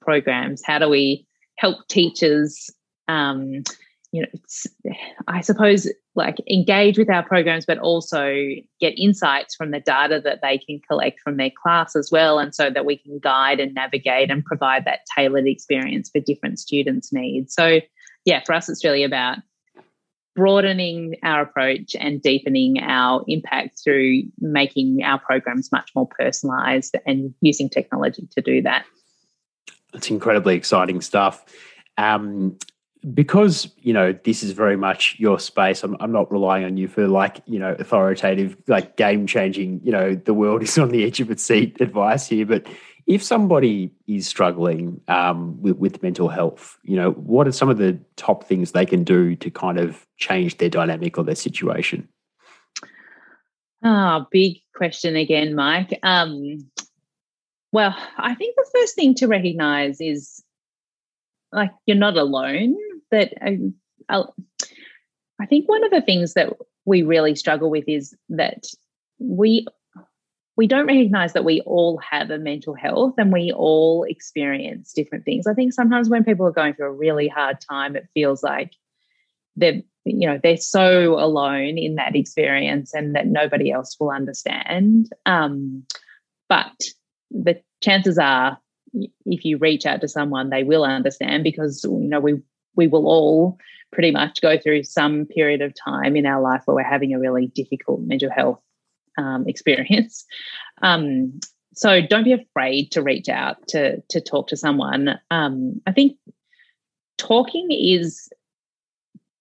[0.00, 0.62] programs?
[0.64, 1.26] How do we
[1.56, 2.70] help teachers
[3.08, 3.62] um,
[4.12, 4.66] you know it's,
[5.26, 8.32] i suppose like engage with our programs but also
[8.80, 12.54] get insights from the data that they can collect from their class as well and
[12.54, 17.12] so that we can guide and navigate and provide that tailored experience for different students
[17.12, 17.54] needs.
[17.54, 17.80] So
[18.24, 19.38] yeah for us it's really about
[20.34, 27.34] broadening our approach and deepening our impact through making our programs much more personalized and
[27.40, 28.84] using technology to do that.
[29.92, 31.44] It's incredibly exciting stuff.
[31.96, 32.56] Um,
[33.14, 36.88] because you know this is very much your space I'm, I'm not relying on you
[36.88, 41.04] for like you know authoritative like game changing you know the world is on the
[41.04, 42.66] edge of its seat advice here but
[43.06, 47.78] if somebody is struggling um, with, with mental health you know what are some of
[47.78, 52.08] the top things they can do to kind of change their dynamic or their situation?
[53.84, 55.98] Ah oh, big question again mike.
[56.02, 56.68] Um,
[57.70, 60.42] well i think the first thing to recognize is
[61.52, 62.76] like you're not alone
[63.10, 63.58] that I,
[65.40, 66.52] I think one of the things that
[66.84, 68.64] we really struggle with is that
[69.18, 69.66] we
[70.56, 75.24] we don't recognize that we all have a mental health and we all experience different
[75.24, 75.46] things.
[75.46, 78.72] I think sometimes when people are going through a really hard time, it feels like
[79.54, 85.08] they're, you know, they're so alone in that experience and that nobody else will understand.
[85.26, 85.84] Um,
[86.48, 86.72] but
[87.30, 88.58] the chances are,
[89.26, 92.42] if you reach out to someone, they will understand because you know we
[92.78, 93.58] we will all
[93.92, 97.18] pretty much go through some period of time in our life where we're having a
[97.18, 98.60] really difficult mental health
[99.18, 100.24] um, experience.
[100.80, 101.40] Um,
[101.74, 105.18] so don't be afraid to reach out to to talk to someone.
[105.32, 106.16] Um, I think
[107.16, 108.28] talking is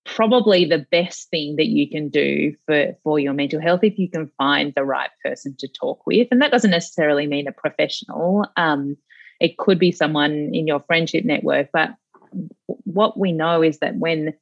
[0.03, 4.09] probably the best thing that you can do for for your mental health if you
[4.09, 8.45] can find the right person to talk with, and that doesn't necessarily mean a professional.
[8.57, 8.97] Um,
[9.39, 11.91] it could be someone in your friendship network, but
[12.65, 14.33] what we know is that when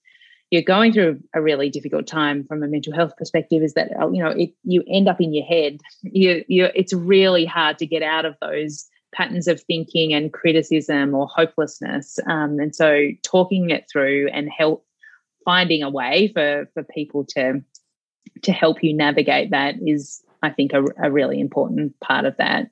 [0.51, 4.23] you're going through a really difficult time from a mental health perspective is that you
[4.23, 5.79] know it, you end up in your head.
[6.03, 11.15] You you it's really hard to get out of those patterns of thinking and criticism
[11.15, 12.19] or hopelessness.
[12.27, 14.85] Um, and so talking it through and help
[15.45, 17.63] finding a way for for people to
[18.41, 22.69] to help you navigate that is i think a, a really important part of that.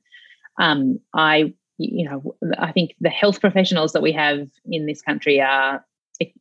[0.59, 1.53] Um, i
[1.91, 5.85] you know, I think the health professionals that we have in this country are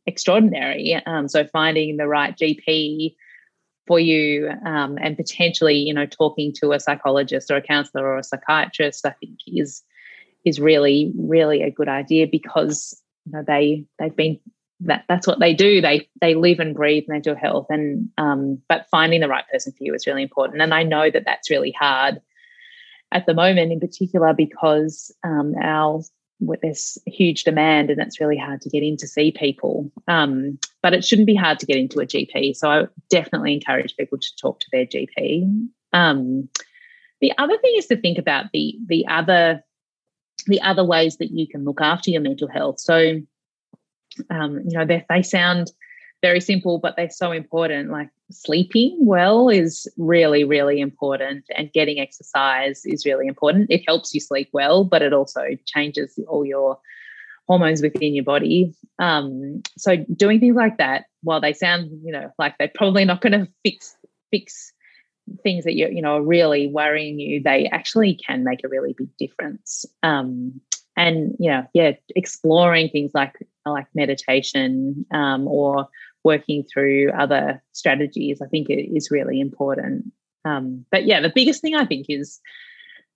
[0.05, 0.95] extraordinary.
[1.05, 3.15] Um, so finding the right GP
[3.85, 8.17] for you um, and potentially, you know, talking to a psychologist or a counselor or
[8.17, 9.83] a psychiatrist, I think is
[10.45, 14.39] is really, really a good idea because you know they they've been
[14.81, 15.81] that that's what they do.
[15.81, 19.83] They they live and breathe mental health, and um, but finding the right person for
[19.83, 20.61] you is really important.
[20.61, 22.21] And I know that that's really hard
[23.13, 26.01] at the moment, in particular, because um, our
[26.61, 29.89] there's huge demand and it's really hard to get in to see people.
[30.07, 32.55] Um, but it shouldn't be hard to get into a GP.
[32.55, 35.67] So I definitely encourage people to talk to their GP.
[35.93, 36.49] Um,
[37.21, 39.63] the other thing is to think about the the other
[40.47, 42.79] the other ways that you can look after your mental health.
[42.79, 43.21] So
[44.29, 45.71] um, you know they, they sound
[46.23, 47.91] very simple, but they're so important.
[47.91, 53.69] Like sleeping well is really, really important, and getting exercise is really important.
[53.69, 56.79] It helps you sleep well, but it also changes all your
[57.47, 58.73] hormones within your body.
[58.99, 63.21] Um, so doing things like that, while they sound, you know, like they're probably not
[63.21, 63.95] going to fix
[64.31, 64.71] fix
[65.41, 68.95] things that you you know are really worrying you, they actually can make a really
[68.97, 69.85] big difference.
[70.03, 70.61] Um,
[70.95, 75.87] and you know, yeah, exploring things like like meditation um, or
[76.23, 80.11] working through other strategies, I think it is really important.
[80.45, 82.39] Um, but yeah, the biggest thing I think is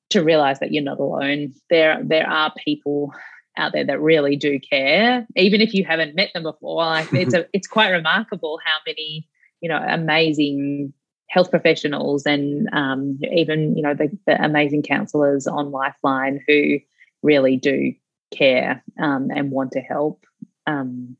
[0.10, 1.54] to realize that you're not alone.
[1.70, 3.14] There, there are people
[3.58, 6.86] out there that really do care, even if you haven't met them before.
[6.86, 9.28] Like it's a, it's quite remarkable how many
[9.62, 10.94] you know amazing
[11.30, 16.80] health professionals and um, even you know the, the, amazing counselors on Lifeline who
[17.24, 17.94] really do
[18.32, 20.24] care um, and want to help.
[20.66, 21.18] Um,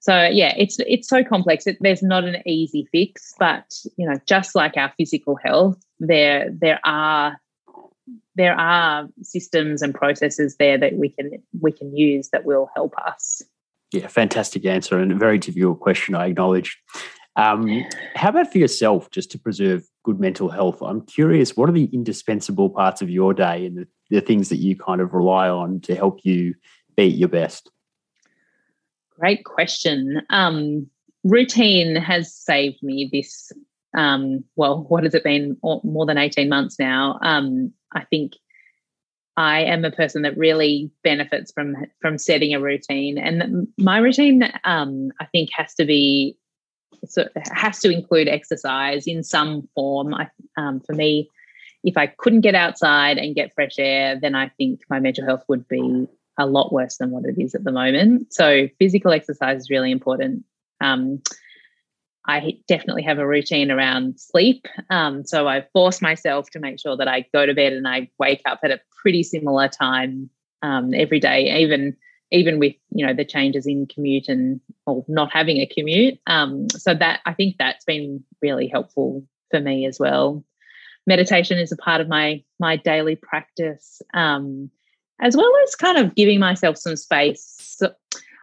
[0.00, 1.66] so yeah, it's it's so complex.
[1.66, 3.64] It, there's not an easy fix, but
[3.96, 7.38] you know, just like our physical health, there there are
[8.34, 12.94] there are systems and processes there that we can we can use that will help
[13.06, 13.42] us.
[13.92, 16.14] Yeah, fantastic answer and a very difficult question.
[16.14, 16.78] I acknowledge.
[17.36, 17.84] Um,
[18.14, 20.80] how about for yourself, just to preserve good mental health?
[20.82, 24.56] I'm curious, what are the indispensable parts of your day and the, the things that
[24.56, 26.54] you kind of rely on to help you
[26.96, 27.70] be at your best?
[29.20, 30.22] Great question.
[30.30, 30.88] Um,
[31.24, 33.52] routine has saved me this.
[33.94, 35.58] Um, well, what has it been?
[35.62, 37.18] More than 18 months now.
[37.20, 38.32] Um, I think
[39.36, 44.50] I am a person that really benefits from from setting a routine, and my routine,
[44.64, 46.36] um, I think, has to be
[47.06, 50.14] so has to include exercise in some form.
[50.14, 51.30] I, um, for me,
[51.84, 55.44] if I couldn't get outside and get fresh air, then I think my mental health
[55.48, 56.06] would be
[56.40, 58.32] a lot worse than what it is at the moment.
[58.32, 60.44] So physical exercise is really important.
[60.80, 61.22] Um,
[62.26, 64.66] I definitely have a routine around sleep.
[64.88, 68.10] Um, so I force myself to make sure that I go to bed and I
[68.18, 70.30] wake up at a pretty similar time
[70.62, 71.96] um, every day, even
[72.32, 76.18] even with you know the changes in commute and or not having a commute.
[76.26, 80.44] Um, so that I think that's been really helpful for me as well.
[81.06, 84.02] Meditation is a part of my my daily practice.
[84.14, 84.70] Um,
[85.20, 87.56] as well as kind of giving myself some space.
[87.58, 87.92] So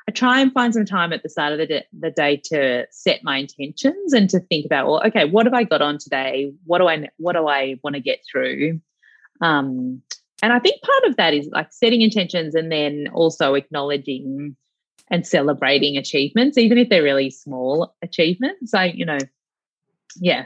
[0.08, 2.86] I try and find some time at the start of the, day, the day to
[2.92, 6.52] set my intentions and to think about, well, okay, what have I got on today?
[6.66, 8.80] What do I what do I want to get through?
[9.42, 10.02] Um,
[10.42, 14.56] and I think part of that is like setting intentions and then also acknowledging
[15.10, 18.74] and celebrating achievements, even if they're really small achievements.
[18.74, 19.18] I, you know,
[20.20, 20.46] yeah,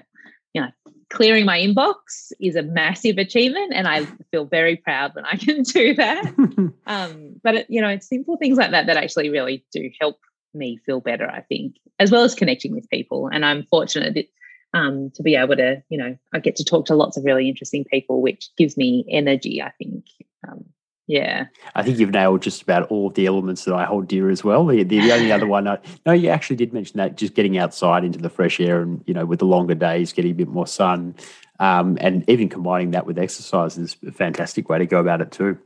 [1.12, 5.64] clearing my inbox is a massive achievement and i feel very proud when i can
[5.64, 6.34] do that.
[6.88, 10.20] Um, but it, you know it's simple things like that that actually really do help
[10.54, 13.30] me feel better i think as well as connecting with people.
[13.32, 14.28] And i'm fortunate
[14.74, 17.48] um, to be able to you know i get to talk to lots of really
[17.48, 20.06] interesting people which gives me energy i think
[20.48, 20.66] um,
[21.12, 21.48] yeah.
[21.76, 24.46] I think you've nailed just about all of the elements that I hold dear as
[24.46, 24.66] well.
[24.66, 28.06] The, the, only other one, I, no, you actually did mention that just getting outside
[28.06, 30.66] into the fresh air and, you know, with the longer days, getting a bit more
[30.66, 31.16] sun,
[31.60, 35.32] um, and even combining that with exercise is a fantastic way to go about it
[35.32, 35.58] too.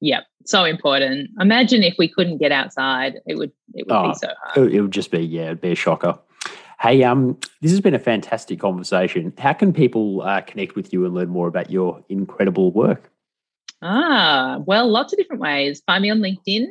[0.00, 1.30] Yep, so important.
[1.38, 4.72] Imagine if we couldn't get outside, it would it would oh, be so hard.
[4.72, 6.18] It would just be yeah, it'd be a shocker.
[6.80, 9.32] Hey, um, this has been a fantastic conversation.
[9.36, 13.10] How can people uh, connect with you and learn more about your incredible work?
[13.82, 15.82] Ah, well, lots of different ways.
[15.86, 16.66] Find me on LinkedIn.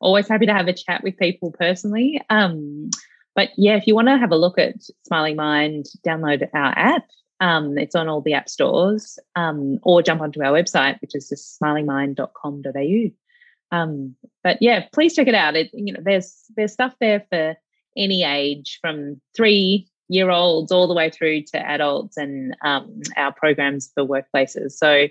[0.00, 2.20] Always happy to have a chat with people personally.
[2.30, 2.90] Um,
[3.34, 4.74] but yeah, if you want to have a look at
[5.06, 7.06] Smiling Mind, download our app.
[7.40, 11.28] Um, it's on all the app stores, um, or jump onto our website, which is
[11.28, 13.76] just smilingmind.com.au.
[13.76, 15.56] Um, but yeah, please check it out.
[15.56, 17.56] It, you know, there's there's stuff there for
[17.96, 23.32] any age, from three year olds all the way through to adults, and um, our
[23.32, 24.72] programs for workplaces.
[24.72, 25.06] So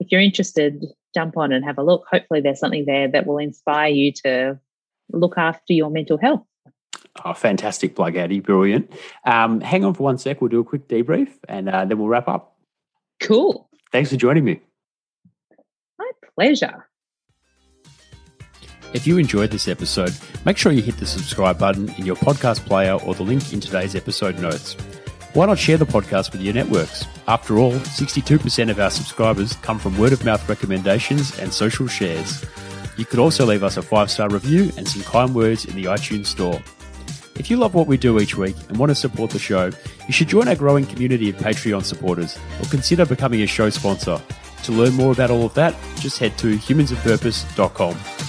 [0.00, 0.84] if you're interested,
[1.14, 2.04] jump on and have a look.
[2.10, 4.58] Hopefully, there's something there that will inspire you to
[5.12, 6.44] look after your mental health.
[7.24, 8.40] Oh, fantastic plug, Addie.
[8.40, 8.92] Brilliant.
[9.24, 10.40] Um, hang on for one sec.
[10.40, 12.56] We'll do a quick debrief and uh, then we'll wrap up.
[13.20, 13.68] Cool.
[13.90, 14.60] Thanks for joining me.
[15.98, 16.86] My pleasure.
[18.94, 22.64] If you enjoyed this episode, make sure you hit the subscribe button in your podcast
[22.64, 24.76] player or the link in today's episode notes.
[25.38, 27.06] Why not share the podcast with your networks?
[27.28, 32.44] After all, 62% of our subscribers come from word of mouth recommendations and social shares.
[32.96, 35.84] You could also leave us a five star review and some kind words in the
[35.84, 36.60] iTunes store.
[37.36, 39.70] If you love what we do each week and want to support the show,
[40.08, 44.20] you should join our growing community of Patreon supporters or consider becoming a show sponsor.
[44.64, 48.27] To learn more about all of that, just head to humansofpurpose.com.